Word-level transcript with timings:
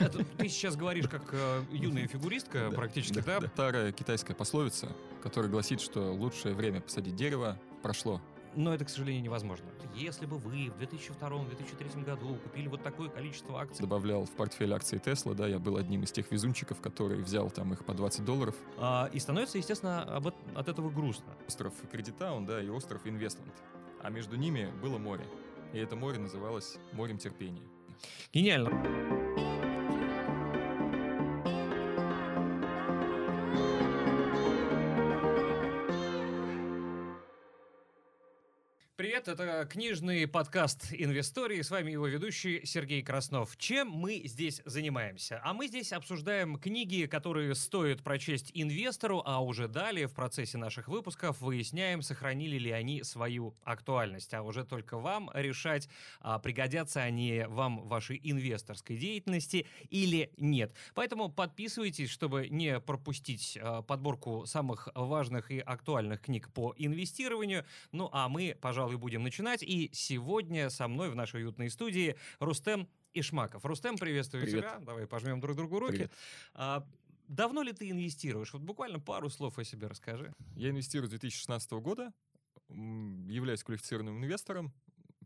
Это 0.00 0.24
ты 0.24 0.48
сейчас 0.48 0.76
говоришь 0.76 1.08
как 1.08 1.22
э, 1.32 1.62
юная 1.72 2.06
фигуристка 2.06 2.70
практически, 2.70 3.20
да? 3.20 3.40
Старая 3.54 3.92
китайская 3.92 4.34
пословица, 4.34 4.88
которая 5.22 5.50
гласит, 5.50 5.80
что 5.80 6.12
лучшее 6.12 6.54
время 6.54 6.80
посадить 6.80 7.16
дерево 7.16 7.58
прошло. 7.82 8.20
Но 8.54 8.74
это, 8.74 8.84
к 8.84 8.88
сожалению, 8.88 9.22
невозможно. 9.22 9.66
Если 9.94 10.26
бы 10.26 10.38
вы 10.38 10.70
в 10.70 10.80
2002-2003 10.82 12.04
году 12.04 12.36
купили 12.42 12.68
вот 12.68 12.82
такое 12.82 13.08
количество 13.08 13.60
акций... 13.60 13.80
Добавлял 13.80 14.24
в 14.24 14.30
портфель 14.30 14.72
акции 14.72 14.98
Тесла, 14.98 15.34
да, 15.34 15.46
я 15.46 15.58
был 15.58 15.76
одним 15.76 16.02
из 16.04 16.12
тех 16.12 16.30
везунчиков, 16.30 16.80
который 16.80 17.20
взял 17.20 17.50
там 17.50 17.72
их 17.72 17.84
по 17.84 17.94
20 17.94 18.24
долларов. 18.24 18.54
А, 18.78 19.10
и 19.12 19.18
становится, 19.18 19.58
естественно, 19.58 20.02
об, 20.02 20.28
от 20.28 20.68
этого 20.68 20.90
грустно. 20.90 21.32
Остров 21.46 21.72
Кредитаун, 21.90 22.46
да, 22.46 22.62
и 22.62 22.68
остров 22.68 23.02
Инвестленд. 23.04 23.54
А 24.02 24.10
между 24.10 24.36
ними 24.36 24.72
было 24.82 24.98
море. 24.98 25.26
И 25.72 25.78
это 25.78 25.96
море 25.96 26.18
называлось 26.18 26.78
морем 26.92 27.18
терпения. 27.18 27.62
Гениально. 28.32 29.47
Это 39.28 39.68
книжный 39.70 40.26
подкаст 40.26 40.86
«Инвестории». 40.90 41.60
С 41.60 41.70
вами 41.70 41.90
его 41.90 42.06
ведущий 42.06 42.64
Сергей 42.64 43.02
Краснов. 43.02 43.58
Чем 43.58 43.90
мы 43.90 44.22
здесь 44.24 44.62
занимаемся? 44.64 45.42
А 45.44 45.52
мы 45.52 45.66
здесь 45.66 45.92
обсуждаем 45.92 46.58
книги, 46.58 47.04
которые 47.04 47.54
стоит 47.54 48.02
прочесть 48.02 48.50
инвестору, 48.54 49.22
а 49.26 49.44
уже 49.44 49.68
далее 49.68 50.06
в 50.06 50.14
процессе 50.14 50.56
наших 50.56 50.88
выпусков 50.88 51.42
выясняем, 51.42 52.00
сохранили 52.00 52.56
ли 52.56 52.70
они 52.70 53.02
свою 53.02 53.54
актуальность. 53.64 54.32
А 54.32 54.42
уже 54.42 54.64
только 54.64 54.96
вам 54.96 55.30
решать, 55.34 55.90
а 56.20 56.38
пригодятся 56.38 57.02
они 57.02 57.44
вам 57.48 57.82
в 57.82 57.88
вашей 57.88 58.18
инвесторской 58.22 58.96
деятельности 58.96 59.66
или 59.90 60.32
нет. 60.38 60.72
Поэтому 60.94 61.28
подписывайтесь, 61.28 62.08
чтобы 62.08 62.48
не 62.48 62.80
пропустить 62.80 63.58
а, 63.60 63.82
подборку 63.82 64.46
самых 64.46 64.88
важных 64.94 65.50
и 65.50 65.58
актуальных 65.58 66.22
книг 66.22 66.48
по 66.50 66.74
инвестированию. 66.78 67.66
Ну 67.92 68.08
а 68.10 68.30
мы, 68.30 68.56
пожалуй, 68.58 68.78
пожалуй, 68.78 68.96
будем 69.18 69.24
начинать. 69.24 69.62
И 69.62 69.90
сегодня 69.92 70.70
со 70.70 70.88
мной 70.88 71.10
в 71.10 71.14
нашей 71.14 71.40
уютной 71.40 71.70
студии 71.70 72.16
Рустем 72.38 72.88
Ишмаков. 73.12 73.64
Рустем, 73.64 73.98
приветствую 73.98 74.44
Привет. 74.44 74.60
тебя. 74.60 74.78
Давай 74.78 75.06
пожмем 75.06 75.40
друг 75.40 75.56
другу 75.56 75.80
руки. 75.80 75.92
Привет. 75.92 76.12
А, 76.54 76.86
давно 77.26 77.62
ли 77.62 77.72
ты 77.72 77.90
инвестируешь? 77.90 78.52
Вот 78.52 78.62
буквально 78.62 79.00
пару 79.00 79.28
слов 79.28 79.58
о 79.58 79.64
себе 79.64 79.88
расскажи. 79.88 80.32
Я 80.54 80.70
инвестирую 80.70 81.08
с 81.08 81.10
2016 81.10 81.70
года, 81.72 82.12
являюсь 82.68 83.64
квалифицированным 83.64 84.18
инвестором, 84.18 84.72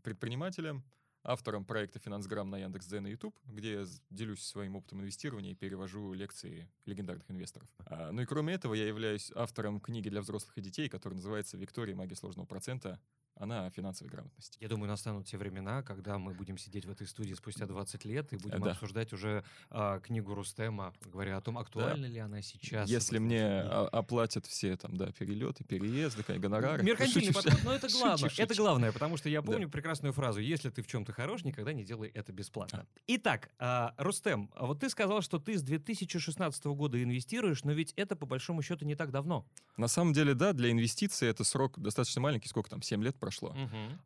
предпринимателем, 0.01 0.83
автором 1.23 1.65
проекта 1.65 1.99
«Финансграмм» 1.99 2.49
на 2.49 2.57
Яндекс.Дзен 2.57 3.07
и 3.07 3.11
YouTube, 3.11 3.37
где 3.45 3.73
я 3.73 3.85
делюсь 4.09 4.41
своим 4.41 4.75
опытом 4.75 5.01
инвестирования 5.01 5.51
и 5.51 5.55
перевожу 5.55 6.13
лекции 6.13 6.69
легендарных 6.85 7.29
инвесторов. 7.29 7.69
А, 7.85 8.11
ну 8.11 8.21
и 8.21 8.25
кроме 8.25 8.53
этого, 8.55 8.73
я 8.73 8.87
являюсь 8.87 9.31
автором 9.35 9.79
книги 9.79 10.09
для 10.09 10.21
взрослых 10.21 10.57
и 10.57 10.61
детей, 10.61 10.89
которая 10.89 11.15
называется 11.15 11.57
«Виктория. 11.57 11.95
Магия 11.95 12.15
сложного 12.15 12.45
процента 12.45 12.99
она 13.35 13.65
о 13.65 13.69
финансовой 13.71 14.11
грамотности. 14.11 14.57
Я 14.61 14.67
думаю, 14.67 14.87
настанут 14.89 15.25
те 15.27 15.37
времена, 15.37 15.81
когда 15.81 16.17
мы 16.17 16.33
будем 16.33 16.57
сидеть 16.57 16.85
в 16.85 16.91
этой 16.91 17.07
студии 17.07 17.33
спустя 17.33 17.65
20 17.65 18.05
лет 18.05 18.31
и 18.33 18.37
будем 18.37 18.61
Да. 18.61 18.71
обсуждать 18.71 19.11
уже 19.13 19.43
а, 19.69 19.99
книгу 19.99 20.33
Рустема, 20.33 20.93
говоря 21.05 21.37
о 21.37 21.41
том, 21.41 21.57
актуальна 21.57 22.05
ли 22.05 22.19
она 22.19 22.41
сейчас. 22.41 22.89
Если 22.89 23.17
мне 23.17 23.43
о- 23.61 23.87
оплатят 23.91 24.45
все 24.45 24.77
там, 24.77 24.95
да, 24.95 25.11
перелеты, 25.11 25.63
переезды, 25.63 26.23
гонорары. 26.39 26.83
Меркантильный 26.83 27.33
Шучу, 27.33 27.43
подход, 27.49 27.63
но 27.63 27.73
это 27.73 27.89
шучу, 27.89 27.99
главное. 28.01 28.29
шучу. 28.29 28.41
Это 28.43 28.55
главное, 28.55 28.91
потому 28.91 29.17
что 29.17 29.29
я 29.29 29.41
Да. 29.41 29.47
помню 29.51 29.69
прекрасную 29.69 30.13
фразу 30.13 30.39
«Если 30.39 30.69
ты 30.69 30.81
в 30.81 30.87
чем-то 30.87 31.11
хорош, 31.13 31.43
никогда 31.43 31.73
не 31.73 31.83
делай 31.83 32.09
это 32.09 32.31
бесплатно». 32.31 32.85
Итак, 33.07 33.49
а, 33.59 33.93
Рустем, 33.97 34.49
а 34.55 34.65
вот 34.67 34.79
ты 34.79 34.89
сказал, 34.89 35.21
что 35.21 35.39
ты 35.39 35.57
с 35.57 35.63
2016 35.63 36.75
года 36.75 37.01
инвестируешь, 37.01 37.63
но 37.63 37.71
ведь 37.71 37.93
это, 37.95 38.15
по 38.15 38.25
большому 38.25 38.61
счету, 38.61 38.85
не 38.85 38.95
так 38.95 39.11
давно. 39.11 39.45
На 39.77 39.87
самом 39.87 40.13
деле, 40.13 40.33
да, 40.35 40.53
для 40.53 40.71
инвестиций 40.71 41.27
это 41.27 41.43
срок 41.43 41.79
достаточно 41.79 42.21
маленький, 42.21 42.47
сколько 42.47 42.69
там, 42.69 42.81
7 42.81 43.03
лет 43.03 43.15
прошло. 43.23 43.55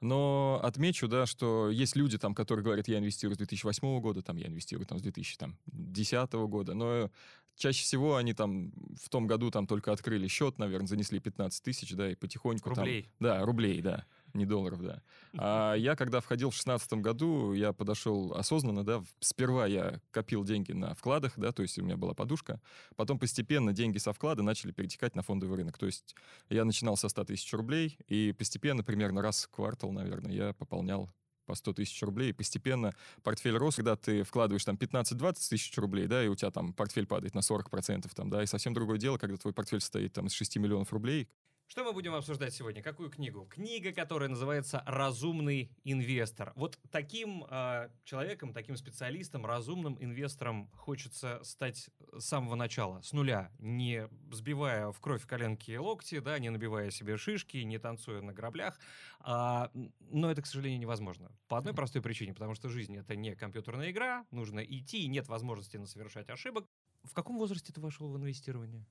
Но 0.02 0.60
отмечу, 0.64 1.08
да, 1.08 1.26
что 1.26 1.70
есть 1.70 1.96
люди, 1.96 2.18
там, 2.18 2.36
которые 2.36 2.64
говорят, 2.64 2.88
я 2.88 3.00
инвестирую 3.00 3.36
с 3.36 3.38
2008 3.38 4.00
года, 4.00 4.22
там, 4.22 4.38
я 4.38 4.48
инвестирую 4.48 4.86
там, 4.86 5.00
с 5.00 5.02
2010 5.02 6.34
года, 6.48 6.74
но 6.74 7.10
чаще 7.56 7.82
всего 7.84 8.16
они 8.16 8.34
там 8.34 8.72
в 9.02 9.10
том 9.10 9.28
году 9.28 9.50
там 9.52 9.66
только 9.68 9.92
открыли 9.92 10.28
счет, 10.28 10.60
наверное, 10.60 10.88
занесли 10.88 11.20
15 11.20 11.64
тысяч, 11.64 11.94
да, 11.94 12.12
и 12.12 12.16
потихоньку 12.16 12.70
там- 12.70 12.86
Рублей. 12.86 13.10
да, 13.20 13.44
рублей, 13.46 13.82
да, 13.82 14.06
не 14.34 14.46
долларов, 14.46 14.82
да. 14.82 15.02
А 15.38 15.74
я, 15.76 15.96
когда 15.96 16.20
входил 16.20 16.50
в 16.50 16.54
2016 16.54 16.94
году, 16.94 17.54
я 17.54 17.74
подошел 17.74 18.34
осознанно, 18.34 18.84
да, 18.84 19.04
сперва 19.20 19.68
я 19.68 20.00
копил 20.12 20.44
деньги 20.44 20.72
на 20.72 20.94
вкладах, 20.96 21.34
да, 21.38 21.52
то 21.52 21.62
есть 21.62 21.78
у 21.80 21.84
меня 21.84 21.98
была 21.98 22.14
подушка, 22.14 22.62
потом 22.96 23.20
постепенно 23.20 23.74
деньги 23.74 23.98
со 23.98 24.14
вклада 24.14 24.44
начали 24.44 24.72
перетекать 24.72 25.16
на 25.16 25.24
фондовый 25.24 25.58
рынок, 25.58 25.78
то 25.78 25.86
есть 25.86 26.16
я 26.50 26.66
начинал 26.66 26.98
со 26.98 27.10
100 27.10 27.26
тысяч 27.26 27.52
рублей, 27.54 27.98
и 28.08 28.34
постепенно, 28.38 28.84
примерно 28.84 29.22
раз 29.22 29.46
в 29.46 29.50
квартал, 29.50 29.92
наверное, 29.92 30.32
я 30.32 30.54
пополнял 30.54 31.10
по 31.48 31.56
100 31.56 31.74
тысяч 31.74 32.02
рублей, 32.04 32.30
и 32.30 32.34
постепенно 32.34 32.94
портфель 33.24 33.56
рос, 33.56 33.78
когда 33.78 33.96
ты 33.96 34.24
вкладываешь 34.24 34.66
там 34.66 34.76
15-20 34.76 35.50
тысяч 35.50 35.76
рублей, 35.78 36.06
да, 36.08 36.24
и 36.24 36.28
у 36.28 36.36
тебя 36.36 36.52
там 36.52 36.74
портфель 36.74 37.08
падает 37.08 37.34
на 37.34 37.40
40%, 37.40 38.10
там, 38.14 38.30
да, 38.30 38.44
и 38.44 38.46
совсем 38.46 38.74
другое 38.74 38.98
дело, 38.98 39.18
когда 39.18 39.38
твой 39.38 39.54
портфель 39.54 39.80
состоит 39.80 40.14
там 40.14 40.28
из 40.28 40.34
6 40.34 40.58
миллионов 40.58 40.92
рублей, 40.92 41.30
Что 41.68 41.84
мы 41.84 41.92
будем 41.92 42.16
обсуждать 42.16 42.54
сегодня? 42.54 42.82
Какую 42.82 43.10
книгу? 43.10 43.46
Книга, 43.46 43.92
которая 43.92 44.30
называется 44.30 44.84
«Разумный 44.86 45.70
инвестор». 45.84 46.54
Вот 46.56 46.80
таким 46.92 47.44
э, 47.50 47.90
человеком, 48.06 48.54
таким 48.54 48.78
специалистом, 48.78 49.46
разумным 49.46 49.98
инвестором 50.00 50.70
хочется 50.78 51.42
стать 51.44 51.90
с 52.14 52.24
самого 52.24 52.56
начала, 52.56 53.02
с 53.02 53.12
нуля, 53.12 53.52
не 53.60 54.08
сбивая 54.32 54.94
в 54.94 55.02
кровь 55.02 55.26
коленки 55.26 55.72
и 55.72 55.78
локти, 55.78 56.20
да, 56.20 56.40
не 56.40 56.50
набивая 56.50 56.90
себе 56.90 57.18
шишки, 57.18 57.58
не 57.58 57.80
танцуя 57.80 58.22
на 58.22 58.32
граблях. 58.32 58.80
А, 59.20 59.70
но 60.00 60.32
это, 60.32 60.42
к 60.42 60.46
сожалению, 60.46 60.80
невозможно. 60.80 61.34
По 61.50 61.58
одной 61.58 61.74
простой 61.74 62.02
причине, 62.02 62.34
потому 62.34 62.56
что 62.56 62.70
жизнь— 62.70 62.96
это 62.98 63.18
не 63.18 63.36
компьютерная 63.36 63.92
игра, 63.92 64.26
нужно 64.32 64.62
идти, 64.62 65.06
нет 65.08 65.28
возможности 65.28 65.84
совершать 65.84 66.30
ошибок. 66.30 66.66
В 67.04 67.14
каком 67.14 67.38
возрасте 67.38 67.74
ты 67.74 67.82
вошел 67.82 68.10
в 68.10 68.16
инвестирование? 68.16 68.86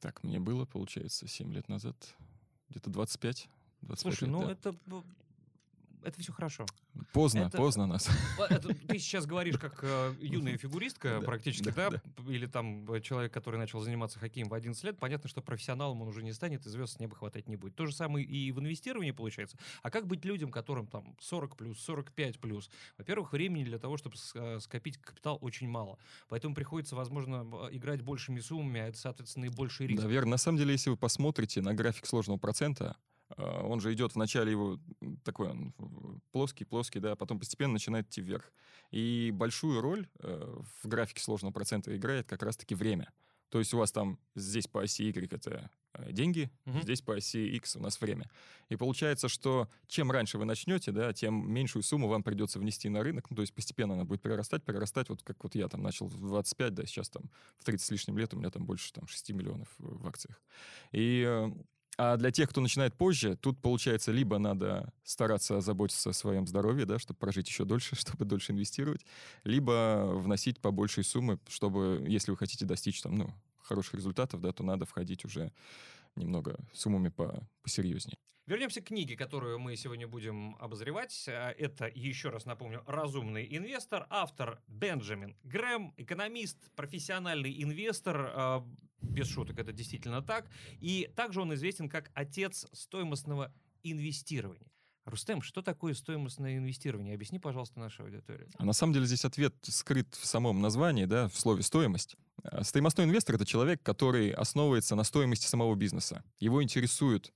Так, 0.00 0.22
мне 0.22 0.38
было, 0.38 0.64
получается, 0.64 1.26
7 1.26 1.52
лет 1.52 1.68
назад, 1.68 1.96
где-то 2.70 2.90
25. 2.90 3.48
25 3.82 4.00
Слушай, 4.00 4.24
лет, 4.24 4.32
ну 4.32 4.44
да. 4.44 4.52
это... 4.52 4.74
Это 6.06 6.20
все 6.20 6.32
хорошо. 6.32 6.66
Поздно, 7.12 7.40
это- 7.40 7.56
поздно 7.56 7.86
нас. 7.86 8.08
Это 8.48 8.68
ты 8.68 8.98
сейчас 9.00 9.26
говоришь 9.26 9.58
как 9.58 9.80
э, 9.82 10.14
юная 10.20 10.56
фигуристка 10.56 11.18
Да, 11.20 11.26
практически, 11.26 11.70
да, 11.70 11.90
да? 11.90 12.00
Или 12.28 12.46
там 12.46 12.88
э, 12.92 13.00
человек, 13.00 13.32
который 13.32 13.56
начал 13.56 13.80
заниматься 13.80 14.20
хоккеем 14.20 14.48
в 14.48 14.54
11 14.54 14.84
лет. 14.84 14.98
Понятно, 15.00 15.28
что 15.28 15.42
профессионалом 15.42 16.02
он 16.02 16.08
уже 16.08 16.22
не 16.22 16.32
станет, 16.32 16.64
и 16.64 16.68
звезд 16.68 16.94
с 16.94 17.00
неба 17.00 17.16
хватать 17.16 17.48
не 17.48 17.56
будет. 17.56 17.74
То 17.74 17.86
же 17.86 17.92
самое 17.92 18.24
и 18.24 18.52
в 18.52 18.60
инвестировании 18.60 19.10
получается. 19.10 19.58
А 19.82 19.90
как 19.90 20.06
быть 20.06 20.24
людям, 20.24 20.52
которым 20.52 20.86
там 20.86 21.16
40 21.20 21.56
плюс, 21.56 21.80
45 21.80 22.38
плюс? 22.38 22.70
Во-первых, 22.98 23.32
времени 23.32 23.64
для 23.64 23.80
того, 23.80 23.96
чтобы 23.96 24.14
э, 24.34 24.60
скопить 24.60 24.98
капитал, 24.98 25.38
очень 25.40 25.68
мало. 25.68 25.98
Поэтому 26.28 26.54
приходится, 26.54 26.94
возможно, 26.94 27.68
играть 27.72 28.02
большими 28.02 28.38
суммами, 28.38 28.80
а 28.80 28.86
это, 28.86 28.98
соответственно, 28.98 29.46
и 29.46 29.48
больший 29.48 29.88
риск. 29.88 30.02
Да, 30.02 30.08
верно. 30.08 30.30
На 30.32 30.38
самом 30.38 30.58
деле, 30.58 30.70
если 30.70 30.88
вы 30.90 30.96
посмотрите 30.96 31.62
на 31.62 31.74
график 31.74 32.06
сложного 32.06 32.38
процента, 32.38 32.96
он 33.36 33.80
же 33.80 33.92
идет 33.92 34.14
вначале 34.14 34.50
его 34.52 34.78
такой 35.24 35.48
он 35.48 35.74
в- 35.78 36.20
плоский, 36.32 36.64
плоский, 36.64 37.00
да, 37.00 37.12
а 37.12 37.16
потом 37.16 37.38
постепенно 37.38 37.72
начинает 37.74 38.06
идти 38.08 38.20
вверх. 38.20 38.52
И 38.90 39.30
большую 39.34 39.80
роль 39.80 40.08
э, 40.20 40.62
в 40.82 40.88
графике 40.88 41.22
сложного 41.22 41.52
процента 41.52 41.96
играет 41.96 42.28
как 42.28 42.42
раз-таки 42.42 42.74
время. 42.74 43.12
То 43.48 43.58
есть 43.60 43.72
у 43.74 43.78
вас 43.78 43.92
там 43.92 44.18
здесь 44.34 44.66
по 44.66 44.82
оси 44.82 45.04
Y 45.04 45.32
это 45.32 45.70
э, 45.94 46.12
деньги, 46.12 46.50
Мгм. 46.64 46.82
здесь 46.82 47.00
по 47.00 47.14
оси 47.14 47.46
X 47.56 47.76
у 47.76 47.80
нас 47.80 48.00
время. 48.00 48.28
И 48.68 48.76
получается, 48.76 49.28
что 49.28 49.68
чем 49.86 50.10
раньше 50.10 50.36
вы 50.38 50.44
начнете, 50.44 50.90
да, 50.92 51.12
тем 51.12 51.50
меньшую 51.52 51.82
сумму 51.84 52.08
вам 52.08 52.22
придется 52.24 52.58
внести 52.58 52.88
на 52.88 53.02
рынок. 53.02 53.30
Ну, 53.30 53.36
то 53.36 53.42
есть 53.42 53.54
постепенно 53.54 53.94
она 53.94 54.04
будет 54.04 54.20
прирастать, 54.22 54.64
прирастать. 54.64 55.08
Вот 55.08 55.22
как 55.22 55.42
вот 55.44 55.54
я 55.54 55.68
там 55.68 55.82
начал 55.82 56.06
в 56.06 56.18
25, 56.20 56.74
да, 56.74 56.84
сейчас 56.86 57.08
там 57.08 57.30
в 57.58 57.64
30 57.64 57.86
с 57.86 57.90
лишним 57.90 58.18
лет 58.18 58.34
у 58.34 58.36
меня 58.36 58.50
там 58.50 58.66
больше 58.66 58.92
там 58.92 59.06
6 59.06 59.30
миллионов 59.32 59.68
в 59.78 60.02
в 60.02 60.06
акциях. 60.08 60.42
И 60.92 61.24
э, 61.26 61.50
а 61.98 62.16
для 62.16 62.30
тех, 62.30 62.50
кто 62.50 62.60
начинает 62.60 62.94
позже, 62.94 63.36
тут, 63.36 63.60
получается, 63.60 64.12
либо 64.12 64.38
надо 64.38 64.92
стараться 65.04 65.60
заботиться 65.60 66.10
о 66.10 66.12
своем 66.12 66.46
здоровье, 66.46 66.84
да, 66.84 66.98
чтобы 66.98 67.18
прожить 67.18 67.48
еще 67.48 67.64
дольше, 67.64 67.96
чтобы 67.96 68.24
дольше 68.24 68.52
инвестировать, 68.52 69.04
либо 69.44 70.04
вносить 70.14 70.60
побольше 70.60 71.02
суммы, 71.02 71.38
чтобы, 71.48 72.04
если 72.06 72.30
вы 72.30 72.36
хотите 72.36 72.66
достичь 72.66 73.00
там, 73.00 73.16
ну, 73.16 73.34
хороших 73.62 73.94
результатов, 73.94 74.40
да, 74.40 74.52
то 74.52 74.62
надо 74.62 74.84
входить 74.84 75.24
уже 75.24 75.52
немного 76.14 76.56
суммами 76.72 77.08
по, 77.08 77.46
посерьезнее. 77.62 78.18
Вернемся 78.46 78.80
к 78.80 78.84
книге, 78.84 79.16
которую 79.16 79.58
мы 79.58 79.74
сегодня 79.74 80.06
будем 80.06 80.54
обозревать. 80.60 81.24
А, 81.28 81.50
Это, 81.50 81.90
еще 81.92 82.28
раз 82.28 82.44
напомню, 82.44 82.80
«Разумный 82.86 83.44
инвестор». 83.50 84.06
Автор 84.08 84.60
Бенджамин 84.68 85.36
Грэм, 85.42 85.92
экономист, 85.96 86.56
профессиональный 86.76 87.60
инвестор. 87.60 88.30
а, 88.32 88.64
Без 89.02 89.26
шуток, 89.28 89.58
это 89.58 89.72
действительно 89.72 90.22
так. 90.22 90.48
И 90.80 91.10
также 91.16 91.40
он 91.40 91.52
известен 91.54 91.88
как 91.88 92.12
отец 92.14 92.66
стоимостного 92.72 93.52
инвестирования. 93.82 94.70
Рустем, 95.06 95.42
что 95.42 95.60
такое 95.60 95.94
стоимостное 95.94 96.56
инвестирование? 96.56 97.14
Объясни, 97.16 97.40
пожалуйста, 97.40 97.80
нашей 97.80 98.04
аудитории. 98.04 98.46
А 98.58 98.64
на 98.64 98.72
самом 98.72 98.92
деле 98.92 99.06
здесь 99.06 99.24
ответ 99.24 99.56
скрыт 99.62 100.14
в 100.14 100.24
самом 100.24 100.60
названии, 100.60 101.04
да, 101.04 101.28
в 101.28 101.36
слове 101.36 101.64
«стоимость». 101.64 102.14
Стоимостной 102.62 103.06
инвестор— 103.06 103.34
это 103.36 103.44
человек, 103.44 103.82
который 103.82 104.30
основывается 104.30 104.94
на 104.94 105.02
стоимости 105.02 105.46
самого 105.46 105.74
бизнеса. 105.74 106.22
Его 106.38 106.62
интересуют 106.62 107.32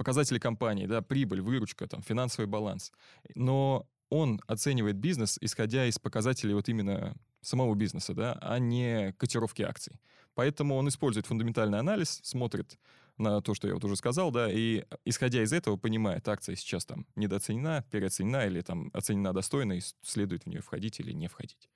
показатели 0.00 0.38
компании, 0.38 0.86
да, 0.86 1.02
прибыль, 1.02 1.42
выручка, 1.42 1.86
там, 1.86 2.00
финансовый 2.00 2.46
баланс. 2.46 2.90
Но 3.34 3.86
он 4.08 4.40
оценивает 4.46 4.96
бизнес, 4.96 5.36
исходя 5.42 5.84
из 5.84 5.98
показателей 5.98 6.54
вот 6.54 6.70
именно 6.70 7.14
самого 7.42 7.74
бизнеса, 7.74 8.14
да, 8.14 8.38
а 8.40 8.58
не 8.58 9.12
котировки 9.18 9.60
акций. 9.60 10.00
Поэтому 10.34 10.74
он 10.76 10.88
использует 10.88 11.26
фундаментальный 11.26 11.78
анализ, 11.78 12.20
смотрит 12.22 12.78
на 13.18 13.42
то, 13.42 13.52
что 13.52 13.68
я 13.68 13.74
вот 13.74 13.84
уже 13.84 13.94
сказал, 13.96 14.30
да, 14.30 14.50
и 14.50 14.86
исходя 15.04 15.42
из 15.42 15.52
этого 15.52 15.76
понимает, 15.76 16.26
акция 16.28 16.56
сейчас 16.56 16.86
там 16.86 17.06
недооценена, 17.14 17.84
переоценена 17.90 18.46
или 18.46 18.62
там 18.62 18.88
оценена 18.94 19.34
достойно, 19.34 19.74
и 19.74 19.82
следует 20.00 20.44
в 20.44 20.46
нее 20.46 20.62
входить 20.62 20.98
или 20.98 21.12
не 21.12 21.28
входить. 21.28 21.68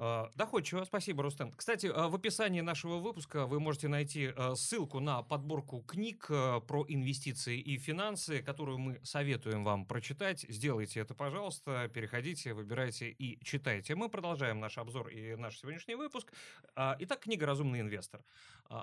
А, 0.00 0.30
доходчиво, 0.36 0.84
спасибо, 0.84 1.24
Рустем. 1.24 1.50
Кстати, 1.52 1.90
а, 1.92 2.06
в 2.08 2.14
описании 2.14 2.60
нашего 2.60 2.98
выпуска 2.98 3.46
вы 3.46 3.58
можете 3.58 3.88
найти 3.88 4.32
а, 4.36 4.54
ссылку 4.54 5.00
на 5.00 5.22
подборку 5.22 5.82
книг 5.82 6.28
про 6.28 6.84
инвестиции 6.86 7.58
и 7.58 7.76
финансы, 7.78 8.40
которую 8.40 8.78
мы 8.78 9.00
советуем 9.02 9.64
вам 9.64 9.86
прочитать. 9.86 10.46
Сделайте 10.48 11.00
это, 11.00 11.14
пожалуйста, 11.14 11.90
переходите, 11.92 12.54
выбирайте 12.54 13.10
и 13.10 13.42
читайте. 13.44 13.96
Мы 13.96 14.08
продолжаем 14.08 14.60
наш 14.60 14.78
обзор 14.78 15.08
и 15.08 15.34
наш 15.34 15.58
сегодняшний 15.58 15.96
выпуск. 15.96 16.32
Итак, 16.76 17.20
книга 17.20 17.46
«Разумный 17.46 17.80
инвестор». 17.80 18.22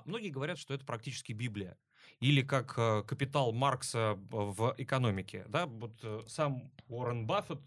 Многие 0.04 0.28
говорят, 0.28 0.58
что 0.58 0.74
это 0.74 0.84
практически 0.84 1.32
Библия 1.32 1.78
или 2.20 2.42
как 2.42 2.74
капитал 3.06 3.52
Маркса 3.52 4.18
в 4.30 4.74
экономике. 4.78 5.44
Да? 5.48 5.66
Вот 5.66 5.92
э, 6.02 6.22
сам 6.26 6.70
Уоррен 6.88 7.26
Баффет 7.26 7.60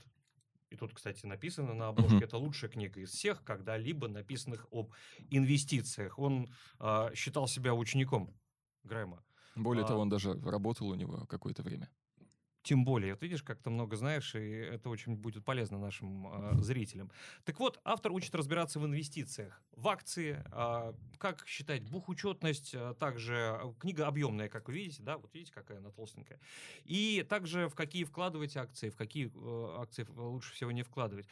и 0.69 0.75
тут, 0.75 0.94
кстати, 0.94 1.25
написано 1.25 1.74
на 1.74 1.88
обложке, 1.89 2.18
uh-huh. 2.18 2.24
это 2.24 2.38
лучшая 2.38 2.69
книга 2.69 3.00
из 3.00 3.10
всех, 3.12 3.44
когда-либо 3.44 4.07
написанных 4.07 4.68
об 4.71 4.92
инвестициях. 5.30 6.19
Он 6.19 6.50
э, 6.80 7.12
считал 7.16 7.48
себя 7.48 7.74
учеником 7.74 8.33
Грэма. 8.83 9.24
Более 9.56 9.83
а, 9.83 9.88
того, 9.88 10.01
он 10.01 10.10
даже 10.10 10.33
работал 10.42 10.88
у 10.88 10.95
него 10.95 11.25
какое-то 11.25 11.63
время. 11.63 11.89
Тем 12.62 12.84
более, 12.84 13.14
вот 13.14 13.24
видишь, 13.24 13.42
как 13.42 13.62
ты 13.62 13.70
много 13.70 13.96
знаешь, 13.96 14.36
и 14.36 14.40
это 14.40 14.90
очень 14.90 15.16
будет 15.16 15.46
полезно 15.46 15.80
нашим 15.80 16.28
э, 16.28 16.62
зрителям. 16.62 17.10
Так 17.46 17.60
вот, 17.60 17.80
автор 17.86 18.12
учит 18.12 18.36
разбираться 18.36 18.80
в 18.80 18.86
инвестициях, 18.86 19.62
в 19.76 19.88
акции, 19.88 20.44
э, 20.52 20.94
как 21.18 21.48
считать 21.48 21.84
бухучетность, 21.84 22.76
а 22.76 22.94
также 22.94 23.74
книга 23.80 24.08
объемная, 24.08 24.50
как 24.50 24.68
вы 24.68 24.74
видите, 24.74 25.04
да, 25.04 25.18
вот 25.18 25.34
видите, 25.34 25.54
какая 25.54 25.78
она 25.78 25.90
толстенькая. 25.90 26.40
И 26.84 27.26
также 27.30 27.70
в 27.70 27.76
какие 27.76 28.04
вкладывать 28.04 28.58
акции, 28.58 28.90
в 28.90 28.98
какие 28.98 29.32
э, 29.34 29.82
акции 29.82 30.06
лучше 30.16 30.54
всего 30.54 30.72
не 30.72 30.84
вкладывать. 30.84 31.28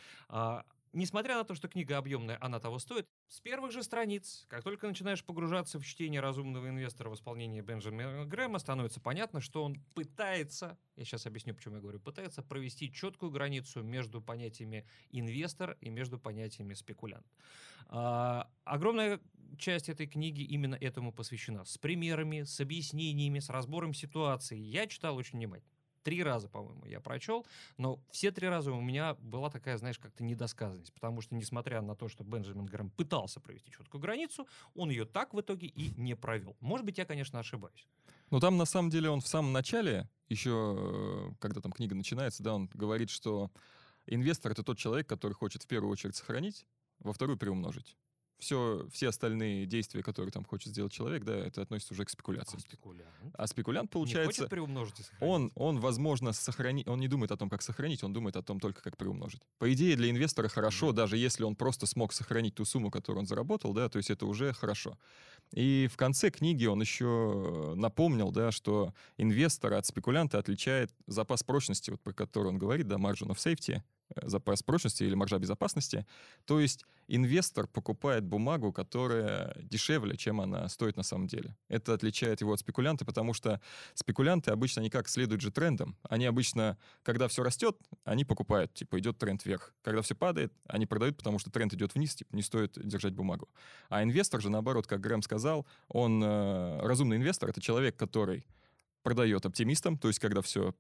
Несмотря 0.98 1.36
на 1.36 1.44
то, 1.44 1.54
что 1.54 1.68
книга 1.68 2.00
объемная, 2.00 2.40
она 2.42 2.60
того 2.60 2.80
стоит, 2.80 3.08
с 3.28 3.40
первых 3.40 3.72
же 3.72 3.84
страниц, 3.84 4.48
как 4.50 4.64
только 4.64 4.88
начинаешь 4.88 5.24
погружаться 5.24 5.78
в 5.78 5.86
чтение 5.86 6.22
разумного 6.22 6.70
инвестора 6.70 7.12
в 7.12 7.14
исполнении 7.14 7.62
Бенджамина 7.62 8.26
Грэма, 8.26 8.58
становится 8.58 9.00
понятно, 9.00 9.40
что 9.40 9.64
он 9.64 9.76
пытается, 9.94 10.76
я 10.96 11.06
сейчас 11.06 11.28
объясню, 11.28 11.54
почему 11.54 11.76
я 11.76 11.82
говорю, 11.82 12.00
пытается 12.00 12.42
провести 12.42 12.92
четкую 12.92 13.30
границу 13.30 13.84
между 13.84 14.24
понятиями 14.24 14.88
инвестор 15.12 15.78
и 15.82 15.92
между 15.92 16.18
понятиями 16.18 16.74
спекулянт. 16.74 17.28
А, 17.90 18.50
огромная 18.64 19.20
часть 19.60 19.90
этой 19.90 20.08
книги 20.08 20.42
именно 20.42 20.74
этому 20.74 21.14
посвящена. 21.14 21.64
С 21.64 21.78
примерами, 21.78 22.42
с 22.42 22.60
объяснениями, 22.60 23.38
с 23.38 23.52
разбором 23.52 23.94
ситуации. 23.94 24.58
Я 24.58 24.88
читал 24.88 25.16
очень 25.16 25.38
внимательно. 25.38 25.77
Три 26.08 26.24
раза, 26.24 26.48
по-моему, 26.48 26.86
я 26.86 27.02
прочел, 27.02 27.46
но 27.76 28.00
все 28.12 28.32
три 28.32 28.48
раза 28.48 28.72
у 28.72 28.80
меня 28.80 29.16
была 29.16 29.50
такая, 29.50 29.78
знаешь, 29.78 30.00
как-то 30.00 30.24
недосказанность, 30.24 30.94
потому 30.94 31.20
что, 31.20 31.36
несмотря 31.36 31.82
на 31.82 31.98
то, 31.98 32.08
что 32.08 32.24
Бенджамин 32.24 32.66
Грэм 32.66 32.92
пытался 32.92 33.42
провести 33.42 33.72
четкую 33.72 34.00
границу, 34.00 34.48
он 34.74 34.90
ее 34.90 35.04
так 35.04 35.34
в 35.34 35.42
итоге 35.42 35.68
и 35.68 35.92
не 36.00 36.16
провел. 36.16 36.56
Может 36.62 36.86
быть, 36.86 36.98
я, 36.98 37.04
конечно, 37.04 37.40
ошибаюсь. 37.40 37.86
Ну, 38.30 38.40
там, 38.40 38.56
на 38.56 38.64
самом 38.64 38.90
деле, 38.90 39.10
он 39.10 39.20
в 39.20 39.28
самом 39.28 39.52
начале, 39.52 40.10
еще, 40.30 40.78
э, 40.80 41.34
когда 41.40 41.60
там 41.60 41.74
книга 41.74 41.94
начинается, 41.94 42.42
да, 42.42 42.56
он 42.56 42.70
говорит, 42.74 43.10
что 43.10 43.52
инвестор— 44.06 44.52
это 44.54 44.64
тот 44.64 44.78
человек, 44.78 45.10
который 45.10 45.34
хочет 45.34 45.64
в 45.64 45.68
первую 45.68 45.92
очередь 45.92 46.16
сохранить, 46.16 46.66
во 47.00 47.12
вторую 47.12 47.38
приумножить 47.38 47.98
все, 48.40 48.88
все 48.92 49.10
остальные 49.10 49.66
действия, 49.66 50.04
которые 50.04 50.32
там 50.32 50.46
хочет 50.46 50.72
сделать 50.72 50.92
человек, 50.92 51.24
да, 51.24 51.36
это 51.36 51.62
относится 51.62 51.94
уже 51.94 52.06
к 52.06 52.10
спекуляции. 52.10 52.58
А 52.58 52.60
спекулянт? 52.60 53.10
А 53.34 53.48
спекулянт, 53.48 53.90
получается... 53.90 54.28
Не 54.28 54.36
хочет 54.38 54.50
приумножить 54.50 55.00
и 55.00 55.04
сохранить? 55.04 55.34
Он, 55.34 55.52
он, 55.56 55.80
возможно, 55.80 56.34
сохранить... 56.34 56.88
Он 56.88 57.00
не 57.00 57.08
думает 57.08 57.32
о 57.32 57.38
том, 57.38 57.50
как 57.50 57.62
сохранить, 57.62 58.04
он 58.04 58.14
думает 58.14 58.36
о 58.38 58.44
том 58.44 58.60
только, 58.60 58.82
как 58.82 58.98
приумножить. 58.98 59.42
По 59.58 59.72
идее, 59.74 59.96
для 59.96 60.10
инвестора 60.10 60.48
хорошо, 60.48 60.90
mm-hmm. 60.90 60.94
даже 60.94 61.18
если 61.18 61.44
он 61.44 61.56
просто 61.56 61.86
смог 61.86 62.14
сохранить 62.14 62.56
ту 62.56 62.66
сумму, 62.66 62.92
которую 62.92 63.22
он 63.22 63.28
заработал, 63.28 63.74
да, 63.74 63.90
то 63.90 63.98
есть 63.98 64.10
это 64.10 64.26
уже 64.26 64.54
хорошо. 64.54 64.98
И 65.52 65.88
в 65.92 65.98
конце 65.98 66.30
книги 66.30 66.66
он 66.66 66.82
еще 66.82 67.74
напомнил, 67.76 68.32
да, 68.32 68.52
что 68.52 68.94
инвестора 69.18 69.78
от 69.78 69.86
спекулянта 69.86 70.38
отличает 70.40 70.94
запас 71.08 71.44
прочности, 71.44 71.92
вот 71.92 72.02
про 72.02 72.14
который 72.14 72.48
он 72.48 72.58
говорит, 72.58 72.88
да, 72.88 72.96
margin 72.96 73.30
of 73.30 73.38
safety, 73.38 73.82
запас 74.16 74.64
прочности 74.64 75.04
или 75.04 75.16
маржа 75.16 75.38
безопасности. 75.40 76.06
То 76.46 76.60
есть 76.60 76.86
инвестор 77.08 77.68
покупает 77.68 78.24
бумагу, 78.24 78.72
которая 78.72 79.56
дешевле, 79.62 80.18
чем 80.18 80.42
она 80.42 80.68
стоит 80.70 80.98
на 80.98 81.04
самом 81.04 81.28
деле. 81.28 81.56
Это 81.68 81.94
отличает 81.94 82.42
его 82.42 82.54
от 82.54 82.60
спекулянта, 82.60 83.06
потому 83.06 83.34
что 83.34 83.62
спекулянты 83.94 84.52
обычно 84.52 84.82
никак 84.82 85.08
следуют 85.10 85.42
же 85.42 85.52
трендам. 85.52 85.98
Они 86.10 86.26
обычно, 86.26 86.78
когда 87.04 87.28
все 87.28 87.44
растет, 87.44 87.78
они 88.04 88.26
покупают, 88.26 88.74
типа 88.74 89.00
идет 89.00 89.18
тренд 89.18 89.44
вверх. 89.46 89.74
Когда 89.82 90.02
все 90.02 90.16
падает, 90.16 90.54
они 90.68 90.86
продают, 90.86 91.18
потому 91.18 91.40
что 91.40 91.52
тренд 91.52 91.74
идет 91.74 91.96
вниз, 91.96 92.16
типа 92.16 92.36
не 92.36 92.42
стоит 92.42 92.78
держать 92.78 93.14
бумагу. 93.14 93.50
А 93.90 94.04
инвестор 94.04 94.42
же, 94.42 94.50
наоборот, 94.50 94.88
как 94.88 95.02
Грэм 95.02 95.22
сказал, 95.22 95.66
он 95.88 96.24
э, 96.24 96.80
разумный 96.82 97.18
инвестор, 97.18 97.50
это 97.50 97.62
человек, 97.62 97.96
который 97.96 98.46
продает 99.04 99.46
оптимистам, 99.46 99.98
то 99.98 100.10
есть 100.10 100.20
когда 100.20 100.42
все 100.42 100.74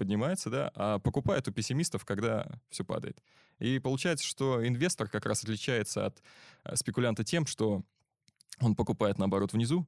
поднимается, 0.00 0.48
да, 0.48 0.72
а 0.74 0.98
покупает 0.98 1.46
у 1.46 1.52
пессимистов, 1.52 2.06
когда 2.06 2.48
все 2.70 2.84
падает. 2.84 3.22
И 3.58 3.78
получается, 3.78 4.26
что 4.26 4.66
инвестор 4.66 5.10
как 5.10 5.26
раз 5.26 5.44
отличается 5.44 6.06
от 6.06 6.22
э, 6.64 6.74
спекулянта 6.74 7.22
тем, 7.22 7.44
что 7.44 7.82
он 8.62 8.74
покупает, 8.74 9.18
наоборот, 9.18 9.52
внизу, 9.52 9.86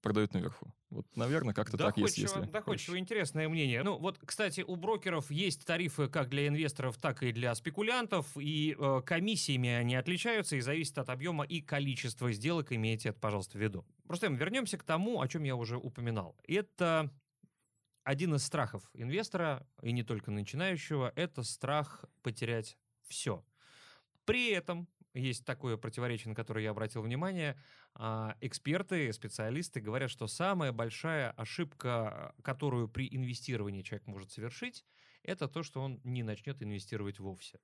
продает 0.00 0.32
наверху. 0.32 0.72
Вот, 0.88 1.04
наверное, 1.14 1.52
как-то 1.52 1.76
так 1.76 1.98
есть, 1.98 2.16
если... 2.16 2.40
Доходчиво, 2.46 2.98
интересное 2.98 3.50
мнение. 3.50 3.82
Ну, 3.82 3.98
вот, 3.98 4.18
кстати, 4.24 4.62
у 4.62 4.76
брокеров 4.76 5.30
есть 5.30 5.66
тарифы 5.66 6.08
как 6.08 6.30
для 6.30 6.48
инвесторов, 6.48 6.96
так 6.96 7.22
и 7.22 7.30
для 7.32 7.54
спекулянтов, 7.54 8.26
и 8.38 8.74
э, 8.78 9.02
комиссиями 9.04 9.68
они 9.68 9.94
отличаются 9.94 10.56
и 10.56 10.60
зависят 10.60 10.96
от 10.96 11.10
объема 11.10 11.44
и 11.44 11.60
количества 11.60 12.32
сделок, 12.32 12.72
имейте 12.72 13.10
это, 13.10 13.20
пожалуйста, 13.20 13.58
в 13.58 13.60
виду. 13.60 13.84
Просто 14.06 14.28
вернемся 14.28 14.78
к 14.78 14.84
тому, 14.84 15.20
о 15.20 15.28
чем 15.28 15.42
я 15.42 15.54
уже 15.54 15.76
упоминал. 15.76 16.34
Это 16.48 17.10
один 18.10 18.34
из 18.34 18.42
страхов 18.42 18.90
инвестора, 18.92 19.64
и 19.82 19.92
не 19.92 20.02
только 20.02 20.32
начинающего, 20.32 21.12
это 21.14 21.44
страх 21.44 22.04
потерять 22.22 22.76
все. 23.06 23.44
При 24.24 24.50
этом 24.50 24.88
есть 25.14 25.44
такое 25.44 25.76
противоречие, 25.76 26.30
на 26.30 26.34
которое 26.34 26.64
я 26.64 26.70
обратил 26.70 27.02
внимание. 27.02 27.56
А, 27.94 28.36
эксперты, 28.40 29.12
специалисты 29.12 29.80
говорят, 29.80 30.10
что 30.10 30.26
самая 30.26 30.72
большая 30.72 31.30
ошибка, 31.30 32.34
которую 32.42 32.88
при 32.88 33.08
инвестировании 33.14 33.82
человек 33.82 34.08
может 34.08 34.32
совершить, 34.32 34.84
это 35.22 35.46
то, 35.46 35.62
что 35.62 35.80
он 35.80 36.00
не 36.02 36.24
начнет 36.24 36.60
инвестировать 36.64 37.20
вовсе. 37.20 37.60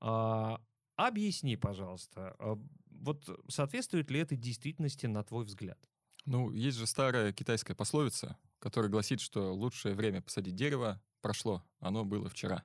А, 0.00 0.62
объясни, 0.96 1.58
пожалуйста, 1.58 2.34
а, 2.38 2.58
вот 2.86 3.28
соответствует 3.48 4.10
ли 4.10 4.20
это 4.20 4.34
действительности 4.34 5.04
на 5.04 5.22
твой 5.24 5.44
взгляд? 5.44 5.78
Ну, 6.24 6.50
есть 6.52 6.78
же 6.78 6.86
старая 6.86 7.34
китайская 7.34 7.74
пословица, 7.74 8.38
которая 8.58 8.90
гласит, 8.90 9.20
что 9.20 9.54
лучшее 9.54 9.94
время 9.94 10.22
посадить 10.22 10.54
дерево 10.54 11.00
прошло, 11.20 11.64
оно 11.80 12.04
было 12.04 12.28
вчера. 12.28 12.64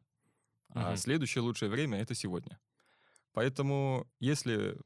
А 0.70 0.90
угу. 0.90 0.98
следующее 0.98 1.42
лучшее 1.42 1.70
время— 1.70 2.00
это 2.02 2.16
сегодня. 2.16 2.60
Поэтому, 3.34 4.08
если 4.20 4.78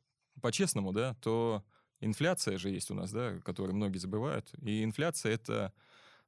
по-честному, 0.41 0.91
да, 0.91 1.15
то 1.15 1.63
инфляция 1.99 2.57
же 2.57 2.69
есть 2.69 2.91
у 2.91 2.93
нас, 2.93 3.11
да, 3.11 3.39
которую 3.39 3.75
многие 3.75 3.97
забывают. 3.97 4.51
И 4.61 4.83
инфляция— 4.83 5.31
это, 5.33 5.73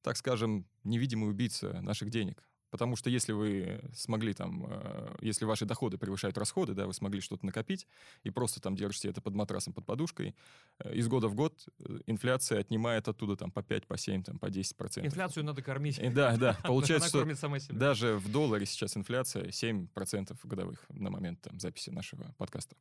так 0.02 0.18
скажем, 0.18 0.68
невидимый 0.84 1.30
убийца 1.30 1.82
наших 1.82 2.10
денег. 2.10 2.49
Потому 2.70 2.96
что 2.96 3.10
если 3.10 3.32
вы 3.32 3.82
смогли 3.94 4.34
там, 4.34 4.66
э, 4.70 5.16
если 5.22 5.46
ваши 5.46 5.66
доходы 5.66 5.98
превышают 5.98 6.38
расходы, 6.38 6.74
да, 6.74 6.86
вы 6.86 6.94
смогли 6.94 7.22
что-то 7.22 7.46
накопить 7.46 7.88
и 8.24 8.30
просто 8.30 8.62
там 8.62 8.76
держите 8.76 9.10
это 9.10 9.22
под 9.22 9.36
матрасом, 9.36 9.74
под 9.74 9.86
подушкой, 9.86 10.36
э, 10.80 10.96
из 10.96 11.08
года 11.08 11.28
в 11.28 11.36
год 11.36 11.68
э, 11.80 12.00
инфляция 12.06 12.60
отнимает 12.60 13.08
оттуда 13.08 13.36
там 13.36 13.52
по 13.52 13.64
5, 13.64 13.88
по 13.88 13.98
7, 13.98 14.24
там, 14.24 14.40
по 14.40 14.50
10 14.50 14.78
процентов. 14.78 15.12
Инфляцию 15.12 15.44
надо 15.44 15.62
кормить. 15.62 16.00
Да, 16.14 16.38
да. 16.38 16.58
Получается, 16.64 17.10
что 17.10 17.74
даже 17.74 18.18
в 18.18 18.32
долларе 18.32 18.66
сейчас 18.66 18.96
инфляция 18.96 19.52
7 19.52 19.88
процентов 19.88 20.38
годовых 20.44 20.86
на 20.90 21.10
момент 21.10 21.42
там, 21.42 21.60
записи 21.60 21.90
нашего 21.90 22.34
подкаста. 22.38 22.76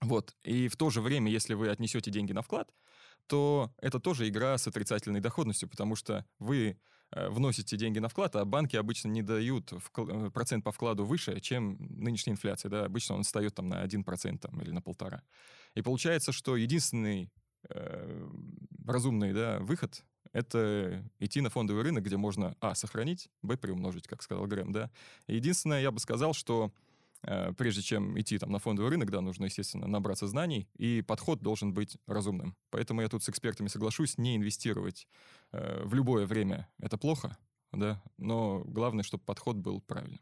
Вот. 0.00 0.34
И 0.42 0.68
в 0.68 0.76
то 0.76 0.90
же 0.90 1.00
время, 1.00 1.30
если 1.30 1.54
вы 1.54 1.68
отнесете 1.68 2.10
деньги 2.10 2.32
на 2.32 2.42
вклад, 2.42 2.72
то 3.26 3.72
это 3.78 4.00
тоже 4.00 4.28
игра 4.28 4.58
с 4.58 4.66
отрицательной 4.66 5.20
доходностью, 5.20 5.68
потому 5.68 5.96
что 5.96 6.26
вы 6.38 6.78
вносите 7.14 7.76
деньги 7.76 7.98
на 7.98 8.08
вклад, 8.08 8.36
а 8.36 8.44
банки 8.44 8.76
обычно 8.76 9.08
не 9.08 9.22
дают 9.22 9.72
э, 9.72 10.30
процент 10.30 10.64
по 10.64 10.72
вкладу 10.72 11.04
выше, 11.04 11.40
чем 11.40 11.76
нынешняя 11.78 12.34
инфляция. 12.34 12.70
Да? 12.70 12.84
Обычно 12.84 13.16
он 13.16 13.22
встает 13.22 13.54
там 13.54 13.68
на 13.68 13.84
1% 13.84 14.38
там, 14.38 14.60
или 14.60 14.70
на 14.70 14.80
полтора. 14.80 15.22
И 15.74 15.82
получается, 15.82 16.32
что 16.32 16.56
единственный 16.56 17.30
э, 17.68 18.28
разумный 18.86 19.32
да, 19.32 19.58
выход— 19.60 20.04
это 20.32 21.04
идти 21.18 21.40
на 21.40 21.50
фондовый 21.50 21.82
рынок, 21.82 22.04
где 22.04 22.16
можно, 22.16 22.56
а, 22.60 22.74
сохранить, 22.74 23.28
б, 23.42 23.56
приумножить, 23.56 24.06
как 24.06 24.22
сказал 24.22 24.46
Грэм, 24.46 24.72
да. 24.72 24.90
Единственное, 25.26 25.82
я 25.82 25.90
бы 25.90 26.00
сказал, 26.00 26.32
что 26.32 26.72
Э, 26.72 26.91
прежде 27.56 27.82
чем 27.82 28.18
идти 28.18 28.38
там 28.38 28.50
на 28.50 28.58
фондовый 28.58 28.90
рынок, 28.90 29.10
да, 29.10 29.20
нужно, 29.20 29.44
естественно, 29.44 29.86
набраться 29.86 30.26
знаний, 30.26 30.68
и 30.76 31.02
подход 31.02 31.40
должен 31.40 31.72
быть 31.72 31.96
разумным. 32.06 32.56
Поэтому 32.70 33.00
я 33.00 33.08
тут 33.08 33.22
с 33.22 33.28
экспертами 33.28 33.68
соглашусь, 33.68 34.18
не 34.18 34.36
инвестировать 34.36 35.06
э, 35.52 35.82
в 35.84 35.94
любое 35.94 36.26
время 36.26 36.68
это 36.78 36.98
плохо, 36.98 37.36
да, 37.72 38.02
но 38.18 38.62
главное, 38.64 39.04
чтобы 39.04 39.24
подход 39.24 39.56
был 39.56 39.80
правильным. 39.80 40.20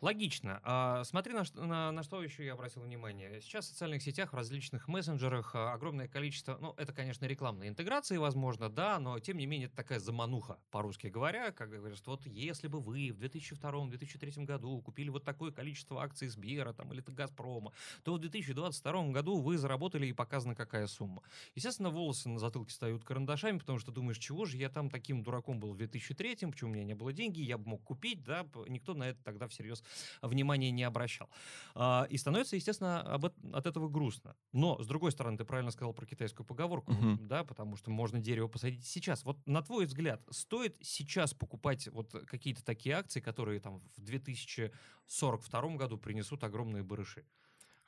Логично. 0.00 0.60
А, 0.62 1.04
смотри, 1.04 1.32
на, 1.32 1.44
на, 1.54 1.92
на 1.92 2.02
что 2.02 2.22
еще 2.22 2.44
я 2.44 2.52
обратил 2.52 2.82
внимание. 2.82 3.40
Сейчас 3.40 3.66
в 3.66 3.68
социальных 3.68 4.02
сетях, 4.02 4.32
в 4.32 4.36
различных 4.36 4.88
мессенджерах 4.88 5.54
а, 5.54 5.72
огромное 5.72 6.06
количество, 6.06 6.58
ну, 6.60 6.74
это, 6.76 6.92
конечно, 6.92 7.24
рекламные 7.24 7.70
интеграции, 7.70 8.18
возможно, 8.18 8.68
да, 8.68 8.98
но, 8.98 9.18
тем 9.20 9.38
не 9.38 9.46
менее, 9.46 9.66
это 9.66 9.76
такая 9.76 9.98
замануха, 9.98 10.58
по-русски 10.70 11.06
говоря, 11.06 11.50
как 11.52 11.70
говорят, 11.70 11.98
вот 12.06 12.26
если 12.26 12.68
бы 12.68 12.80
вы 12.80 13.10
в 13.12 13.20
2002-2003 13.20 14.44
году 14.44 14.80
купили 14.82 15.08
вот 15.08 15.24
такое 15.24 15.50
количество 15.50 16.02
акций 16.02 16.28
Сбера 16.28 16.72
там, 16.72 16.92
или 16.92 17.02
Газпрома, 17.06 17.72
то 18.04 18.14
в 18.14 18.18
2022 18.18 19.08
году 19.08 19.40
вы 19.40 19.56
заработали 19.56 20.06
и 20.06 20.12
показана 20.12 20.54
какая 20.54 20.86
сумма. 20.86 21.22
Естественно, 21.54 21.90
волосы 21.90 22.28
на 22.28 22.38
затылке 22.38 22.70
встают 22.70 23.04
карандашами, 23.04 23.58
потому 23.58 23.78
что 23.78 23.92
думаешь, 23.92 24.18
чего 24.18 24.44
же 24.44 24.56
я 24.56 24.68
там 24.68 24.90
таким 24.90 25.22
дураком 25.22 25.58
был 25.58 25.72
в 25.72 25.76
2003, 25.76 26.36
почему 26.46 26.70
у 26.70 26.74
меня 26.74 26.84
не 26.84 26.94
было 26.94 27.12
деньги, 27.12 27.40
я 27.40 27.56
бы 27.56 27.68
мог 27.70 27.82
купить, 27.82 28.22
да, 28.24 28.46
никто 28.68 28.94
на 28.94 29.04
это 29.04 29.22
тогда 29.22 29.48
всерьез 29.48 29.82
внимания 30.22 30.70
не 30.70 30.82
обращал. 30.82 31.28
А, 31.74 32.06
и 32.10 32.16
становится, 32.18 32.56
естественно, 32.56 33.00
об, 33.00 33.26
от 33.26 33.66
этого 33.66 33.88
грустно. 33.88 34.36
Но, 34.52 34.82
с 34.82 34.86
другой 34.86 35.12
стороны, 35.12 35.38
ты 35.38 35.44
правильно 35.44 35.70
сказал 35.70 35.92
про 35.92 36.06
китайскую 36.06 36.46
поговорку, 36.46 36.92
угу. 36.92 37.18
да, 37.20 37.44
потому 37.44 37.76
что 37.76 37.90
можно 37.90 38.18
дерево 38.18 38.48
посадить 38.48 38.84
сейчас. 38.86 39.24
Вот 39.24 39.38
на 39.46 39.62
твой 39.62 39.86
взгляд, 39.86 40.22
стоит 40.30 40.76
сейчас 40.82 41.34
покупать 41.34 41.88
вот 41.88 42.12
какие-то 42.26 42.64
такие 42.64 42.96
акции, 42.96 43.20
которые 43.20 43.60
там 43.60 43.80
в 43.96 44.00
2042 44.00 45.76
году 45.76 45.98
принесут 45.98 46.44
огромные 46.44 46.82
барыши? 46.82 47.24